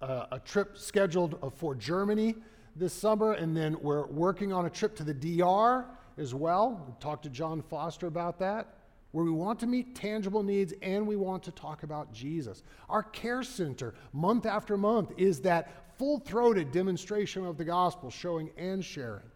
a, 0.00 0.26
a 0.32 0.40
trip 0.44 0.76
scheduled 0.76 1.54
for 1.56 1.74
Germany 1.74 2.34
this 2.76 2.92
summer, 2.92 3.32
and 3.32 3.56
then 3.56 3.76
we're 3.80 4.06
working 4.06 4.52
on 4.52 4.66
a 4.66 4.70
trip 4.70 4.96
to 4.96 5.04
the 5.04 5.14
DR 5.14 5.86
as 6.18 6.34
well. 6.34 6.84
We 6.86 6.94
talked 7.00 7.24
to 7.24 7.30
John 7.30 7.62
Foster 7.62 8.06
about 8.06 8.38
that, 8.38 8.74
where 9.12 9.24
we 9.24 9.30
want 9.30 9.58
to 9.60 9.66
meet 9.66 9.94
tangible 9.94 10.42
needs 10.42 10.72
and 10.82 11.06
we 11.06 11.16
want 11.16 11.42
to 11.44 11.50
talk 11.50 11.82
about 11.82 12.12
Jesus. 12.12 12.62
Our 12.88 13.02
care 13.02 13.42
center, 13.42 13.94
month 14.12 14.46
after 14.46 14.76
month, 14.76 15.12
is 15.16 15.40
that 15.40 15.96
full 15.98 16.18
throated 16.18 16.72
demonstration 16.72 17.44
of 17.44 17.58
the 17.58 17.64
gospel, 17.64 18.10
showing 18.10 18.50
and 18.56 18.84
sharing. 18.84 19.30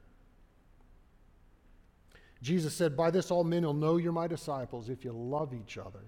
Jesus 2.43 2.75
said, 2.75 2.97
By 2.97 3.11
this 3.11 3.31
all 3.31 3.45
men 3.45 3.65
will 3.65 3.75
know 3.75 3.97
you're 3.97 4.13
my 4.13 4.27
disciples 4.27 4.91
if 4.91 5.05
you 5.05 5.13
love 5.13 5.55
each 5.55 5.79
other. 5.79 6.01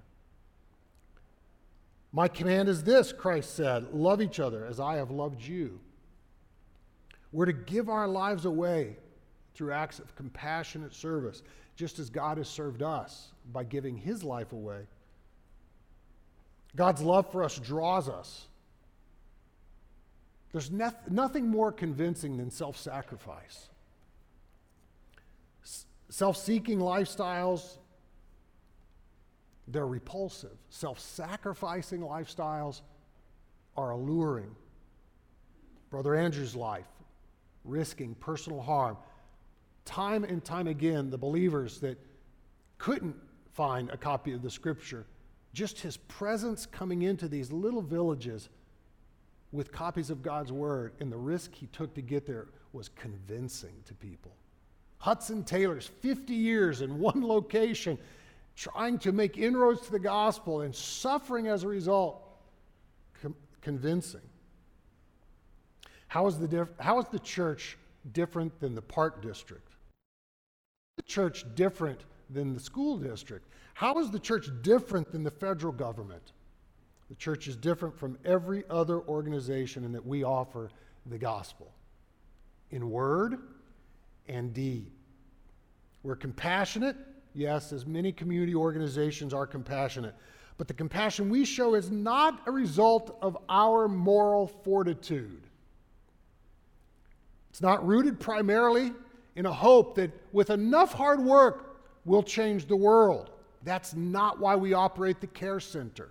My 2.13 2.29
command 2.29 2.69
is 2.69 2.85
this, 2.85 3.13
Christ 3.13 3.55
said 3.55 3.93
love 3.93 4.23
each 4.23 4.41
other 4.41 4.65
as 4.65 4.81
I 4.81 4.97
have 4.97 5.11
loved 5.11 5.43
you. 5.43 5.81
We're 7.33 7.47
to 7.47 7.53
give 7.53 7.89
our 7.89 8.09
lives 8.09 8.45
away 8.45 8.97
through 9.55 9.73
acts 9.73 9.99
of 9.99 10.15
compassionate 10.15 10.95
service, 10.95 11.43
just 11.77 11.99
as 11.99 12.11
God 12.11 12.39
has 12.39 12.49
served 12.49 12.83
us 12.83 13.33
by 13.53 13.65
giving 13.65 13.97
his 13.97 14.23
life 14.23 14.53
away. 14.53 14.83
God's 16.77 17.01
love 17.01 17.31
for 17.33 17.43
us 17.43 17.59
draws 17.59 18.09
us. 18.09 18.47
There's 20.53 20.71
nothing 20.71 21.49
more 21.49 21.73
convincing 21.73 22.37
than 22.37 22.51
self 22.51 22.77
sacrifice. 22.77 23.69
Self 26.09 26.37
seeking 26.37 26.79
lifestyles, 26.79 27.79
they're 29.69 29.87
repulsive. 29.87 30.57
Self 30.71 31.01
sacrificing 31.01 32.01
lifestyles 32.01 32.83
are 33.77 33.91
alluring. 33.91 34.55
Brother 35.91 36.15
Andrew's 36.15 36.55
life, 36.57 36.87
risking 37.67 38.15
personal 38.17 38.61
harm. 38.61 38.97
Time 39.85 40.25
and 40.25 40.45
time 40.45 40.67
again, 40.67 41.11
the 41.11 41.19
believers 41.19 41.81
that 41.81 41.99
couldn't 42.79 43.17
find 43.53 43.91
a 43.91 43.97
copy 43.97 44.33
of 44.33 44.43
the 44.43 44.51
scripture, 44.51 45.07
just 45.53 45.81
his 45.81 45.97
presence 45.97 46.67
coming 46.67 47.03
into 47.03 47.29
these 47.29 47.51
little 47.53 47.83
villages 47.83 48.49
with 49.53 49.73
copies 49.73 50.11
of 50.11 50.23
God's 50.23 50.53
word 50.53 50.93
and 51.01 51.11
the 51.11 51.17
risk 51.17 51.55
he 51.55 51.67
took 51.69 51.95
to 51.95 52.03
get 52.03 52.27
there 52.27 52.49
was 52.73 52.91
convincing 52.91 53.73
to 53.87 53.95
people. 53.95 54.33
Hudson 54.99 55.45
Taylor's 55.45 55.87
50 55.87 56.35
years 56.35 56.81
in 56.83 56.99
one 56.99 57.27
location 57.27 57.99
trying 58.57 58.99
to 58.99 59.13
make 59.13 59.39
inroads 59.39 59.83
to 59.83 59.93
the 59.93 59.99
gospel 59.99 60.63
and 60.63 60.75
suffering 60.75 61.47
as 61.47 61.63
a 61.63 61.69
result, 61.69 62.23
com- 63.23 63.37
convincing. 63.61 64.23
How 66.09 66.27
is, 66.27 66.39
the 66.39 66.49
diff- 66.49 66.79
how 66.79 66.99
is 66.99 67.07
the 67.09 67.19
church 67.19 67.77
different 68.13 68.59
than 68.61 68.75
the 68.75 68.83
park 68.83 69.23
district? 69.23 69.73
The 70.97 71.03
church 71.03 71.45
different 71.55 72.05
than 72.31 72.55
the 72.55 72.61
school 72.61 72.97
district? 72.97 73.47
How 73.75 73.99
is 73.99 74.11
the 74.11 74.19
church 74.19 74.49
different 74.63 75.13
than 75.13 75.23
the 75.23 75.31
federal 75.31 75.73
government? 75.73 76.33
The 77.09 77.15
church 77.15 77.47
is 77.47 77.57
different 77.57 77.97
from 77.97 78.19
every 78.25 78.65
other 78.69 79.01
organization 79.03 79.85
in 79.85 79.93
that 79.93 80.05
we 80.05 80.25
offer 80.25 80.71
the 81.07 81.19
gospel 81.19 81.71
in 82.71 82.91
word 82.91 83.39
and 84.29 84.53
deed. 84.53 84.91
We're 86.03 86.17
compassionate, 86.17 86.97
yes, 87.35 87.73
as 87.73 87.87
many 87.87 88.13
community 88.13 88.55
organizations 88.55 89.33
are 89.33 89.47
compassionate. 89.47 90.15
But 90.59 90.69
the 90.69 90.75
compassion 90.75 91.29
we 91.29 91.45
show 91.45 91.75
is 91.75 91.91
not 91.91 92.43
a 92.47 92.51
result 92.51 93.19
of 93.21 93.37
our 93.49 93.89
moral 93.89 94.47
fortitude. 94.47 95.43
It's 97.57 97.63
not 97.63 97.87
rooted 97.87 98.21
primarily 98.21 98.93
in 99.35 99.47
a 99.47 99.53
hope 99.53 99.95
that 99.95 100.11
with 100.31 100.51
enough 100.51 100.93
hard 100.93 101.25
work, 101.25 101.81
we'll 102.05 102.23
change 102.23 102.67
the 102.67 102.77
world. 102.77 103.31
That's 103.63 103.95
not 103.95 104.39
why 104.39 104.57
we 104.57 104.75
operate 104.75 105.23
the 105.23 105.27
care 105.27 105.59
center. 105.59 106.11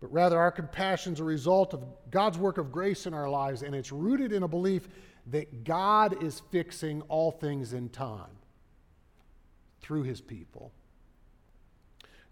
But 0.00 0.10
rather, 0.10 0.38
our 0.38 0.50
compassion 0.50 1.12
is 1.12 1.20
a 1.20 1.24
result 1.24 1.74
of 1.74 1.84
God's 2.10 2.38
work 2.38 2.56
of 2.56 2.72
grace 2.72 3.06
in 3.06 3.12
our 3.12 3.28
lives, 3.28 3.62
and 3.62 3.74
it's 3.74 3.92
rooted 3.92 4.32
in 4.32 4.44
a 4.44 4.48
belief 4.48 4.88
that 5.26 5.62
God 5.62 6.22
is 6.22 6.40
fixing 6.50 7.02
all 7.02 7.30
things 7.30 7.74
in 7.74 7.90
time 7.90 8.38
through 9.82 10.04
his 10.04 10.22
people. 10.22 10.72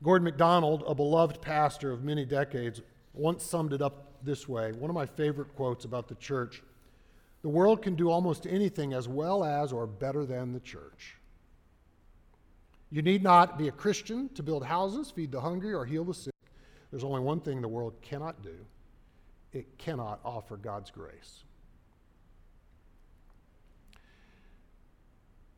Gordon 0.03 0.24
MacDonald, 0.24 0.83
a 0.87 0.94
beloved 0.94 1.42
pastor 1.42 1.92
of 1.92 2.03
many 2.03 2.24
decades, 2.24 2.81
once 3.12 3.44
summed 3.44 3.74
it 3.74 3.83
up 3.83 4.13
this 4.25 4.49
way 4.49 4.73
one 4.73 4.91
of 4.91 4.95
my 4.95 5.07
favorite 5.07 5.55
quotes 5.57 5.85
about 5.85 6.09
the 6.09 6.15
church 6.17 6.63
The 7.43 7.49
world 7.49 7.83
can 7.83 7.95
do 7.95 8.11
almost 8.11 8.47
anything 8.47 8.95
as 8.95 9.07
well 9.07 9.45
as 9.45 9.73
or 9.73 9.87
better 9.87 10.25
than 10.25 10.53
the 10.53 10.61
church. 10.61 11.17
You 12.91 13.03
need 13.03 13.23
not 13.23 13.59
be 13.59 13.69
a 13.69 13.73
Christian 13.73 14.29
to 14.35 14.43
build 14.43 14.65
houses, 14.65 15.11
feed 15.11 15.33
the 15.33 15.41
hungry, 15.41 15.75
or 15.75 15.85
heal 15.85 16.05
the 16.05 16.15
sick. 16.15 16.33
There's 16.91 17.05
only 17.05 17.21
one 17.21 17.41
thing 17.41 17.61
the 17.61 17.69
world 17.69 17.95
cannot 18.03 18.43
do 18.43 18.55
it 19.55 19.79
cannot 19.79 20.21
offer 20.25 20.57
God's 20.57 20.91
grace. 20.91 21.45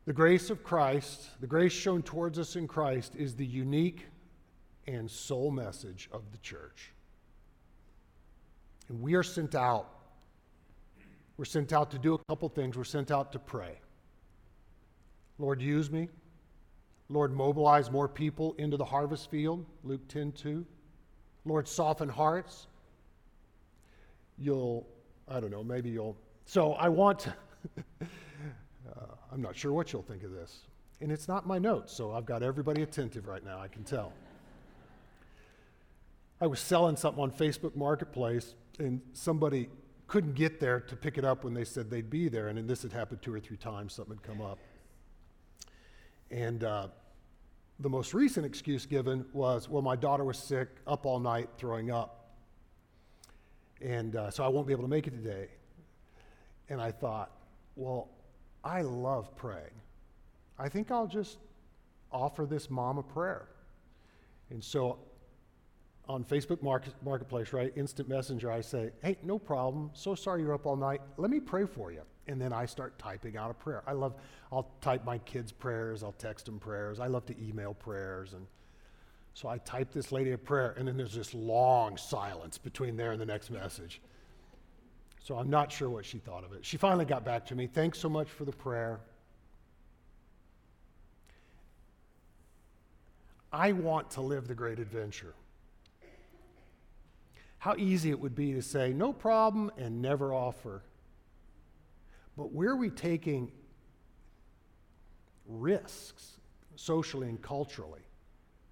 The 0.05 0.13
grace 0.13 0.49
of 0.49 0.63
Christ, 0.63 1.29
the 1.41 1.47
grace 1.47 1.73
shown 1.73 2.01
towards 2.01 2.39
us 2.39 2.55
in 2.55 2.67
Christ, 2.67 3.13
is 3.15 3.35
the 3.35 3.45
unique 3.45 4.05
and 4.87 5.11
sole 5.11 5.51
message 5.51 6.07
of 6.13 6.31
the 6.31 6.37
church. 6.37 6.93
And 8.89 9.01
we 9.01 9.15
are 9.15 9.23
sent 9.23 9.55
out. 9.55 9.89
We're 11.37 11.45
sent 11.45 11.73
out 11.73 11.91
to 11.91 11.99
do 11.99 12.15
a 12.15 12.17
couple 12.29 12.49
things. 12.49 12.77
We're 12.77 12.83
sent 12.83 13.11
out 13.11 13.31
to 13.33 13.39
pray. 13.39 13.79
Lord, 15.37 15.61
use 15.61 15.91
me. 15.91 16.09
Lord, 17.09 17.33
mobilize 17.33 17.91
more 17.91 18.07
people 18.07 18.55
into 18.57 18.75
the 18.75 18.85
harvest 18.85 19.29
field. 19.29 19.65
Luke 19.83 20.07
10 20.07 20.31
2. 20.31 20.65
Lord, 21.45 21.67
soften 21.67 22.09
hearts. 22.09 22.67
You'll, 24.37 24.87
I 25.27 25.39
don't 25.39 25.51
know, 25.51 25.63
maybe 25.63 25.89
you'll. 25.89 26.17
So 26.45 26.73
I 26.73 26.89
want 26.89 27.19
to, 27.19 27.35
uh, 28.01 28.05
I'm 29.31 29.41
not 29.41 29.55
sure 29.55 29.71
what 29.71 29.93
you'll 29.93 30.03
think 30.03 30.23
of 30.23 30.31
this. 30.31 30.61
And 30.99 31.11
it's 31.11 31.27
not 31.27 31.47
my 31.47 31.59
notes, 31.59 31.93
so 31.93 32.11
I've 32.11 32.25
got 32.25 32.43
everybody 32.43 32.81
attentive 32.81 33.27
right 33.27 33.43
now, 33.43 33.59
I 33.59 33.67
can 33.67 33.83
tell. 33.83 34.11
I 36.39 36.47
was 36.47 36.59
selling 36.59 36.95
something 36.95 37.21
on 37.21 37.31
Facebook 37.31 37.75
Marketplace, 37.75 38.53
and 38.77 39.01
somebody 39.13 39.69
couldn't 40.07 40.35
get 40.35 40.59
there 40.59 40.79
to 40.79 40.95
pick 40.95 41.17
it 41.17 41.25
up 41.25 41.43
when 41.43 41.53
they 41.53 41.65
said 41.65 41.89
they'd 41.89 42.09
be 42.09 42.29
there. 42.29 42.47
And 42.47 42.69
this 42.69 42.83
had 42.83 42.93
happened 42.93 43.21
two 43.21 43.33
or 43.33 43.39
three 43.39 43.57
times, 43.57 43.93
something 43.93 44.17
had 44.17 44.23
come 44.23 44.41
up. 44.41 44.59
And 46.29 46.63
uh, 46.63 46.87
the 47.79 47.89
most 47.89 48.13
recent 48.13 48.45
excuse 48.45 48.85
given 48.85 49.25
was, 49.33 49.67
well, 49.67 49.81
my 49.81 49.95
daughter 49.95 50.23
was 50.23 50.37
sick, 50.37 50.69
up 50.85 51.05
all 51.05 51.19
night, 51.19 51.49
throwing 51.57 51.91
up. 51.91 52.35
And 53.81 54.15
uh, 54.15 54.29
so 54.31 54.43
I 54.43 54.47
won't 54.47 54.67
be 54.67 54.73
able 54.73 54.83
to 54.83 54.89
make 54.89 55.07
it 55.07 55.11
today. 55.11 55.49
And 56.69 56.81
I 56.81 56.91
thought, 56.91 57.31
well, 57.75 58.09
I 58.63 58.81
love 58.81 59.35
praying. 59.35 59.71
I 60.59 60.69
think 60.69 60.91
I'll 60.91 61.07
just 61.07 61.37
offer 62.11 62.45
this 62.45 62.69
mom 62.69 62.97
a 62.97 63.03
prayer. 63.03 63.47
And 64.49 64.63
so 64.63 64.99
on 66.09 66.23
Facebook 66.23 66.61
market, 66.61 66.93
Marketplace, 67.03 67.53
right, 67.53 67.73
Instant 67.75 68.07
Messenger, 68.07 68.51
I 68.51 68.61
say, 68.61 68.91
hey, 69.03 69.17
no 69.23 69.37
problem. 69.37 69.91
So 69.93 70.15
sorry 70.15 70.41
you're 70.41 70.53
up 70.53 70.65
all 70.65 70.75
night. 70.75 71.01
Let 71.17 71.29
me 71.29 71.39
pray 71.39 71.65
for 71.65 71.91
you. 71.91 72.01
And 72.27 72.41
then 72.41 72.53
I 72.53 72.65
start 72.65 72.97
typing 72.97 73.37
out 73.37 73.51
a 73.51 73.53
prayer. 73.53 73.83
I 73.87 73.93
love, 73.93 74.15
I'll 74.51 74.69
type 74.81 75.05
my 75.05 75.17
kids' 75.19 75.51
prayers, 75.51 76.03
I'll 76.03 76.13
text 76.13 76.45
them 76.45 76.59
prayers. 76.59 76.99
I 76.99 77.07
love 77.07 77.25
to 77.27 77.35
email 77.41 77.73
prayers. 77.73 78.33
And 78.33 78.45
so 79.33 79.49
I 79.49 79.57
type 79.59 79.91
this 79.91 80.11
lady 80.11 80.31
a 80.31 80.37
prayer, 80.37 80.73
and 80.77 80.87
then 80.87 80.97
there's 80.97 81.13
this 81.13 81.33
long 81.33 81.97
silence 81.97 82.57
between 82.57 82.97
there 82.97 83.11
and 83.11 83.21
the 83.21 83.25
next 83.25 83.49
message. 83.51 84.01
So 85.23 85.37
I'm 85.37 85.49
not 85.49 85.71
sure 85.71 85.89
what 85.89 86.05
she 86.05 86.19
thought 86.19 86.43
of 86.43 86.53
it. 86.53 86.65
She 86.65 86.77
finally 86.77 87.05
got 87.05 87.25
back 87.25 87.45
to 87.47 87.55
me. 87.55 87.67
Thanks 87.67 87.99
so 87.99 88.09
much 88.09 88.29
for 88.29 88.45
the 88.45 88.51
prayer. 88.51 88.99
I 93.51 93.73
want 93.73 94.11
to 94.11 94.21
live 94.21 94.47
the 94.47 94.55
great 94.55 94.79
adventure. 94.79 95.33
How 97.67 97.75
easy 97.75 98.11
it 98.11 98.19
would 98.21 98.33
be 98.33 98.53
to 98.53 98.61
say, 98.61 98.93
no 98.93 99.11
problem, 99.11 99.71
and 99.77 100.01
never 100.01 100.33
offer. 100.33 100.83
But 102.37 102.53
where 102.53 102.69
are 102.69 102.77
we 102.77 102.89
taking 102.89 103.51
risks 105.45 106.37
socially 106.77 107.27
and 107.27 107.41
culturally? 107.41 107.99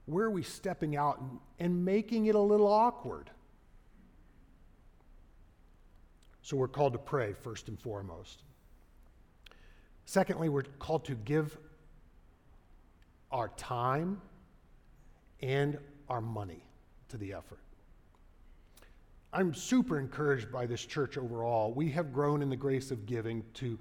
Where 0.05 0.23
are 0.23 0.31
we 0.31 0.43
stepping 0.43 0.95
out 0.95 1.19
and, 1.19 1.39
and 1.59 1.83
making 1.83 2.27
it 2.27 2.35
a 2.35 2.39
little 2.39 2.67
awkward? 2.67 3.29
So 6.41 6.55
we're 6.55 6.69
called 6.69 6.93
to 6.93 6.99
pray 6.99 7.33
first 7.33 7.67
and 7.67 7.77
foremost. 7.77 8.43
Secondly, 10.05 10.47
we're 10.47 10.63
called 10.79 11.03
to 11.03 11.15
give 11.15 11.57
our 13.29 13.49
time 13.57 14.21
and 15.41 15.79
our 16.07 16.21
money 16.21 16.63
to 17.09 17.17
the 17.17 17.33
effort. 17.33 17.59
I'm 19.33 19.53
super 19.53 19.99
encouraged 19.99 20.51
by 20.51 20.65
this 20.65 20.85
church 20.85 21.17
overall. 21.17 21.73
We 21.73 21.89
have 21.91 22.13
grown 22.13 22.41
in 22.41 22.49
the 22.49 22.55
grace 22.55 22.91
of 22.91 23.05
giving 23.05 23.43
to, 23.55 23.77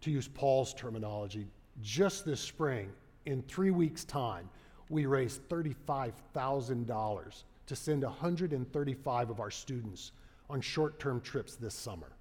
to 0.00 0.10
use 0.10 0.28
Paul's 0.28 0.72
terminology. 0.74 1.46
Just 1.82 2.24
this 2.24 2.40
spring, 2.40 2.90
in 3.26 3.42
three 3.42 3.70
weeks' 3.70 4.04
time, 4.04 4.48
we 4.88 5.06
raised 5.06 5.46
$35,000 5.48 7.42
to 7.66 7.76
send 7.76 8.02
135 8.02 9.30
of 9.30 9.40
our 9.40 9.50
students 9.50 10.12
on 10.50 10.60
short 10.60 10.98
term 10.98 11.20
trips 11.20 11.56
this 11.56 11.74
summer. 11.74 12.12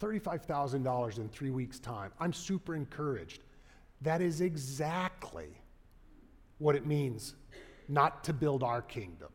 $35,000 0.00 1.18
in 1.18 1.28
three 1.28 1.50
weeks' 1.50 1.78
time. 1.78 2.10
I'm 2.18 2.32
super 2.32 2.74
encouraged. 2.74 3.44
That 4.00 4.22
is 4.22 4.40
exactly 4.40 5.48
what 6.58 6.74
it 6.74 6.86
means 6.86 7.34
not 7.88 8.24
to 8.24 8.32
build 8.32 8.62
our 8.62 8.80
kingdom 8.82 9.28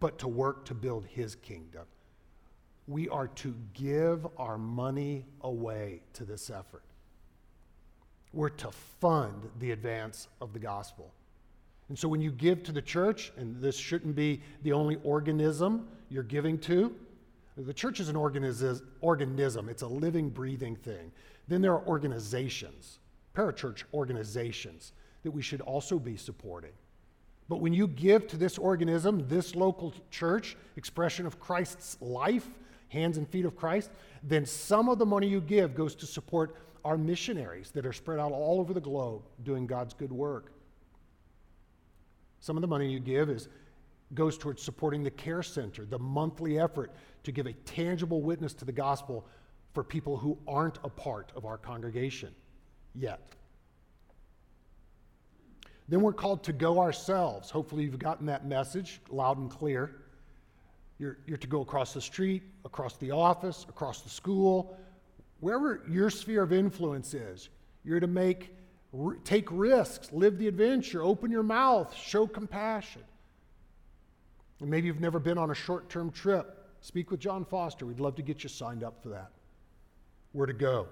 but 0.00 0.18
to 0.18 0.28
work 0.28 0.64
to 0.66 0.74
build 0.74 1.06
his 1.06 1.34
kingdom. 1.34 1.84
We 2.86 3.08
are 3.08 3.28
to 3.28 3.54
give 3.74 4.26
our 4.36 4.58
money 4.58 5.24
away 5.40 6.02
to 6.14 6.24
this 6.24 6.50
effort. 6.50 6.84
We're 8.32 8.48
to 8.50 8.70
fund 9.00 9.48
the 9.58 9.70
advance 9.72 10.28
of 10.40 10.52
the 10.52 10.58
gospel. 10.58 11.12
And 11.88 11.98
so 11.98 12.08
when 12.08 12.20
you 12.20 12.30
give 12.30 12.62
to 12.64 12.72
the 12.72 12.82
church, 12.82 13.32
and 13.36 13.60
this 13.60 13.76
shouldn't 13.76 14.14
be 14.14 14.42
the 14.62 14.72
only 14.72 14.98
organism 15.04 15.88
you're 16.08 16.22
giving 16.22 16.58
to, 16.60 16.94
the 17.56 17.72
church 17.72 18.00
is 18.00 18.08
an 18.08 18.16
organism, 18.16 19.68
it's 19.68 19.82
a 19.82 19.86
living, 19.86 20.28
breathing 20.28 20.76
thing. 20.76 21.10
Then 21.48 21.62
there 21.62 21.72
are 21.72 21.86
organizations, 21.86 22.98
parachurch 23.34 23.84
organizations, 23.94 24.92
that 25.22 25.30
we 25.30 25.42
should 25.42 25.60
also 25.62 25.98
be 25.98 26.16
supporting. 26.16 26.72
But 27.48 27.60
when 27.60 27.72
you 27.72 27.86
give 27.86 28.26
to 28.28 28.36
this 28.36 28.58
organism, 28.58 29.28
this 29.28 29.54
local 29.54 29.94
church, 30.10 30.56
expression 30.76 31.26
of 31.26 31.38
Christ's 31.38 31.96
life, 32.00 32.48
hands 32.88 33.18
and 33.18 33.28
feet 33.28 33.44
of 33.44 33.56
Christ, 33.56 33.90
then 34.22 34.44
some 34.46 34.88
of 34.88 34.98
the 34.98 35.06
money 35.06 35.28
you 35.28 35.40
give 35.40 35.74
goes 35.74 35.94
to 35.96 36.06
support 36.06 36.56
our 36.84 36.96
missionaries 36.96 37.70
that 37.72 37.86
are 37.86 37.92
spread 37.92 38.18
out 38.18 38.32
all 38.32 38.60
over 38.60 38.72
the 38.72 38.80
globe 38.80 39.22
doing 39.42 39.66
God's 39.66 39.94
good 39.94 40.12
work. 40.12 40.52
Some 42.40 42.56
of 42.56 42.60
the 42.60 42.68
money 42.68 42.90
you 42.90 43.00
give 43.00 43.28
is 43.28 43.48
goes 44.14 44.38
towards 44.38 44.62
supporting 44.62 45.02
the 45.02 45.10
care 45.10 45.42
center, 45.42 45.84
the 45.84 45.98
monthly 45.98 46.58
effort 46.60 46.92
to 47.24 47.32
give 47.32 47.46
a 47.46 47.52
tangible 47.52 48.22
witness 48.22 48.54
to 48.54 48.64
the 48.64 48.72
gospel 48.72 49.26
for 49.74 49.82
people 49.82 50.16
who 50.16 50.38
aren't 50.46 50.78
a 50.84 50.88
part 50.88 51.32
of 51.34 51.44
our 51.44 51.58
congregation 51.58 52.32
yet. 52.94 53.34
Then 55.88 56.00
we're 56.00 56.12
called 56.12 56.42
to 56.44 56.52
go 56.52 56.80
ourselves. 56.80 57.50
Hopefully, 57.50 57.84
you've 57.84 57.98
gotten 57.98 58.26
that 58.26 58.46
message 58.46 59.00
loud 59.08 59.38
and 59.38 59.50
clear. 59.50 59.96
You're, 60.98 61.18
you're 61.26 61.36
to 61.36 61.46
go 61.46 61.60
across 61.60 61.92
the 61.92 62.00
street, 62.00 62.42
across 62.64 62.96
the 62.96 63.10
office, 63.10 63.66
across 63.68 64.00
the 64.00 64.08
school, 64.08 64.76
wherever 65.40 65.82
your 65.88 66.10
sphere 66.10 66.42
of 66.42 66.52
influence 66.52 67.14
is. 67.14 67.50
You're 67.84 68.00
to 68.00 68.06
make, 68.06 68.54
take 69.22 69.46
risks, 69.50 70.10
live 70.12 70.38
the 70.38 70.48
adventure, 70.48 71.02
open 71.02 71.30
your 71.30 71.42
mouth, 71.42 71.94
show 71.94 72.26
compassion. 72.26 73.02
And 74.60 74.70
maybe 74.70 74.86
you've 74.86 75.00
never 75.00 75.18
been 75.18 75.38
on 75.38 75.50
a 75.50 75.54
short 75.54 75.88
term 75.88 76.10
trip. 76.10 76.66
Speak 76.80 77.10
with 77.10 77.20
John 77.20 77.44
Foster. 77.44 77.84
We'd 77.86 78.00
love 78.00 78.16
to 78.16 78.22
get 78.22 78.42
you 78.42 78.48
signed 78.48 78.82
up 78.82 79.02
for 79.02 79.10
that. 79.10 79.30
Where 80.32 80.46
to 80.46 80.52
go. 80.52 80.88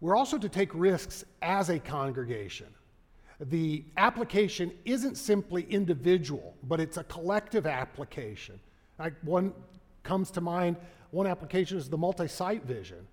We're 0.00 0.16
also 0.16 0.38
to 0.38 0.48
take 0.48 0.70
risks 0.74 1.24
as 1.42 1.70
a 1.70 1.78
congregation. 1.78 2.68
The 3.40 3.84
application 3.96 4.72
isn't 4.84 5.16
simply 5.16 5.62
individual, 5.70 6.54
but 6.64 6.80
it's 6.80 6.96
a 6.96 7.04
collective 7.04 7.66
application. 7.66 8.58
Like 8.98 9.14
one 9.22 9.52
comes 10.02 10.30
to 10.32 10.40
mind, 10.40 10.76
one 11.10 11.26
application 11.26 11.78
is 11.78 11.88
the 11.88 11.98
multi 11.98 12.28
site 12.28 12.64
vision. 12.64 13.06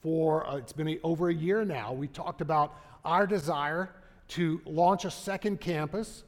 For 0.00 0.46
uh, 0.46 0.56
it's 0.56 0.72
been 0.72 0.88
a, 0.88 0.98
over 1.02 1.30
a 1.30 1.34
year 1.34 1.64
now, 1.64 1.92
we 1.92 2.08
talked 2.08 2.40
about 2.40 2.76
our 3.04 3.26
desire 3.26 3.90
to 4.28 4.60
launch 4.66 5.04
a 5.04 5.10
second 5.10 5.60
campus 5.60 6.24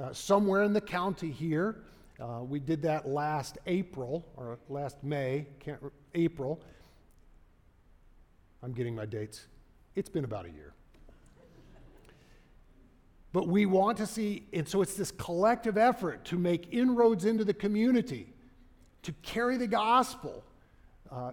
uh, 0.00 0.12
somewhere 0.12 0.62
in 0.62 0.72
the 0.72 0.80
county 0.80 1.30
here. 1.30 1.76
Uh, 2.20 2.42
we 2.42 2.58
did 2.58 2.82
that 2.82 3.08
last 3.08 3.58
April 3.66 4.26
or 4.36 4.58
last 4.68 5.02
May, 5.02 5.46
can't, 5.60 5.80
April. 6.14 6.60
I'm 8.62 8.72
getting 8.72 8.94
my 8.94 9.06
dates. 9.06 9.46
It's 9.94 10.08
been 10.08 10.24
about 10.24 10.46
a 10.46 10.50
year. 10.50 10.74
But 13.32 13.46
we 13.46 13.64
want 13.64 13.98
to 13.98 14.06
see, 14.06 14.46
and 14.52 14.68
so 14.68 14.82
it's 14.82 14.94
this 14.94 15.12
collective 15.12 15.78
effort 15.78 16.24
to 16.26 16.38
make 16.38 16.72
inroads 16.72 17.24
into 17.24 17.44
the 17.44 17.54
community, 17.54 18.32
to 19.02 19.12
carry 19.22 19.56
the 19.56 19.68
gospel, 19.68 20.42
uh, 21.10 21.32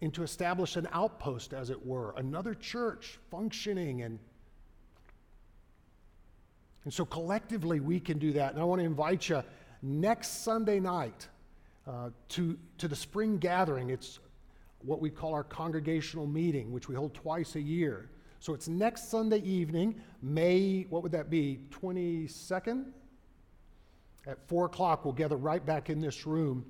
and 0.00 0.14
to 0.14 0.22
establish 0.22 0.76
an 0.76 0.88
outpost, 0.92 1.52
as 1.52 1.68
it 1.68 1.84
were, 1.84 2.14
another 2.16 2.54
church 2.54 3.18
functioning 3.30 4.02
and 4.02 4.18
and 6.84 6.92
so 6.92 7.04
collectively 7.04 7.80
we 7.80 8.00
can 8.00 8.18
do 8.18 8.32
that. 8.32 8.52
And 8.52 8.60
I 8.60 8.64
want 8.64 8.80
to 8.80 8.84
invite 8.86 9.28
you 9.28 9.42
next 9.82 10.42
Sunday 10.42 10.80
night 10.80 11.28
uh, 11.86 12.10
to, 12.30 12.58
to 12.78 12.88
the 12.88 12.96
spring 12.96 13.38
gathering. 13.38 13.90
It's 13.90 14.18
what 14.82 15.00
we 15.00 15.10
call 15.10 15.34
our 15.34 15.44
congregational 15.44 16.26
meeting, 16.26 16.72
which 16.72 16.88
we 16.88 16.94
hold 16.94 17.14
twice 17.14 17.56
a 17.56 17.60
year. 17.60 18.10
So 18.38 18.54
it's 18.54 18.68
next 18.68 19.10
Sunday 19.10 19.40
evening, 19.42 20.00
May, 20.22 20.86
what 20.88 21.02
would 21.02 21.12
that 21.12 21.28
be, 21.28 21.60
22nd? 21.70 22.86
At 24.26 24.48
4 24.48 24.66
o'clock, 24.66 25.04
we'll 25.04 25.14
gather 25.14 25.36
right 25.36 25.64
back 25.64 25.90
in 25.90 26.00
this 26.00 26.26
room 26.26 26.64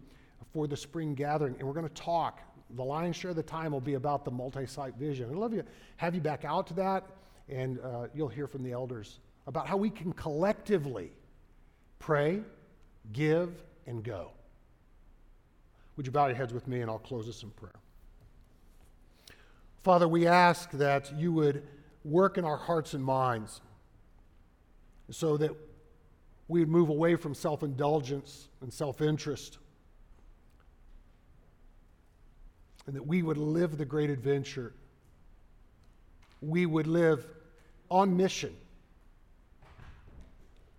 for 0.52 0.66
the 0.66 0.76
spring 0.76 1.14
gathering, 1.14 1.54
and 1.58 1.66
we're 1.66 1.74
going 1.74 1.88
to 1.88 1.94
talk 1.94 2.40
the 2.76 2.84
lion's 2.84 3.16
share 3.16 3.30
of 3.30 3.36
the 3.36 3.42
time 3.42 3.72
will 3.72 3.80
be 3.80 3.94
about 3.94 4.24
the 4.24 4.30
multi 4.30 4.66
site 4.66 4.94
vision. 4.94 5.28
I'd 5.30 5.36
love 5.36 5.52
you 5.52 5.64
have 5.96 6.14
you 6.14 6.20
back 6.20 6.44
out 6.44 6.66
to 6.68 6.74
that, 6.74 7.06
and 7.48 7.80
uh, 7.80 8.06
you'll 8.14 8.28
hear 8.28 8.46
from 8.46 8.62
the 8.62 8.72
elders 8.72 9.20
about 9.46 9.66
how 9.66 9.76
we 9.76 9.90
can 9.90 10.12
collectively 10.12 11.12
pray, 11.98 12.40
give, 13.12 13.62
and 13.86 14.02
go. 14.04 14.30
Would 15.96 16.06
you 16.06 16.12
bow 16.12 16.26
your 16.26 16.36
heads 16.36 16.52
with 16.52 16.68
me, 16.68 16.80
and 16.80 16.90
I'll 16.90 16.98
close 16.98 17.26
this 17.26 17.42
in 17.42 17.50
prayer. 17.50 17.74
Father, 19.82 20.06
we 20.06 20.26
ask 20.26 20.70
that 20.72 21.12
you 21.16 21.32
would 21.32 21.66
work 22.04 22.38
in 22.38 22.44
our 22.44 22.56
hearts 22.56 22.94
and 22.94 23.02
minds 23.02 23.60
so 25.10 25.36
that 25.36 25.50
we 26.48 26.60
would 26.60 26.68
move 26.68 26.88
away 26.88 27.16
from 27.16 27.34
self 27.34 27.62
indulgence 27.62 28.48
and 28.60 28.72
self 28.72 29.00
interest 29.00 29.58
and 32.90 32.96
that 32.96 33.06
we 33.06 33.22
would 33.22 33.36
live 33.36 33.78
the 33.78 33.84
great 33.84 34.10
adventure. 34.10 34.72
We 36.40 36.66
would 36.66 36.88
live 36.88 37.24
on 37.88 38.16
mission. 38.16 38.56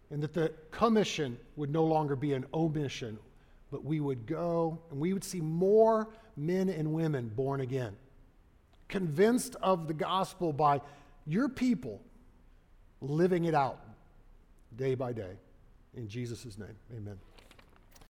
And 0.09 0.21
that 0.21 0.33
the 0.33 0.51
commission 0.71 1.37
would 1.55 1.69
no 1.69 1.85
longer 1.85 2.17
be 2.17 2.33
an 2.33 2.45
omission, 2.53 3.17
but 3.71 3.85
we 3.85 4.01
would 4.01 4.25
go 4.25 4.77
and 4.89 4.99
we 4.99 5.13
would 5.13 5.23
see 5.23 5.39
more 5.39 6.09
men 6.35 6.67
and 6.67 6.91
women 6.91 7.29
born 7.29 7.61
again, 7.61 7.95
convinced 8.91 9.55
of 9.61 9.87
the 9.87 9.93
gospel 9.95 10.53
by 10.53 10.81
your 11.25 11.49
people 11.49 11.99
living 13.01 13.45
it 13.45 13.55
out 13.55 13.79
day 14.75 14.93
by 14.93 15.13
day. 15.13 15.33
In 15.95 16.07
Jesus' 16.07 16.57
name, 16.57 16.75
amen. 16.95 17.17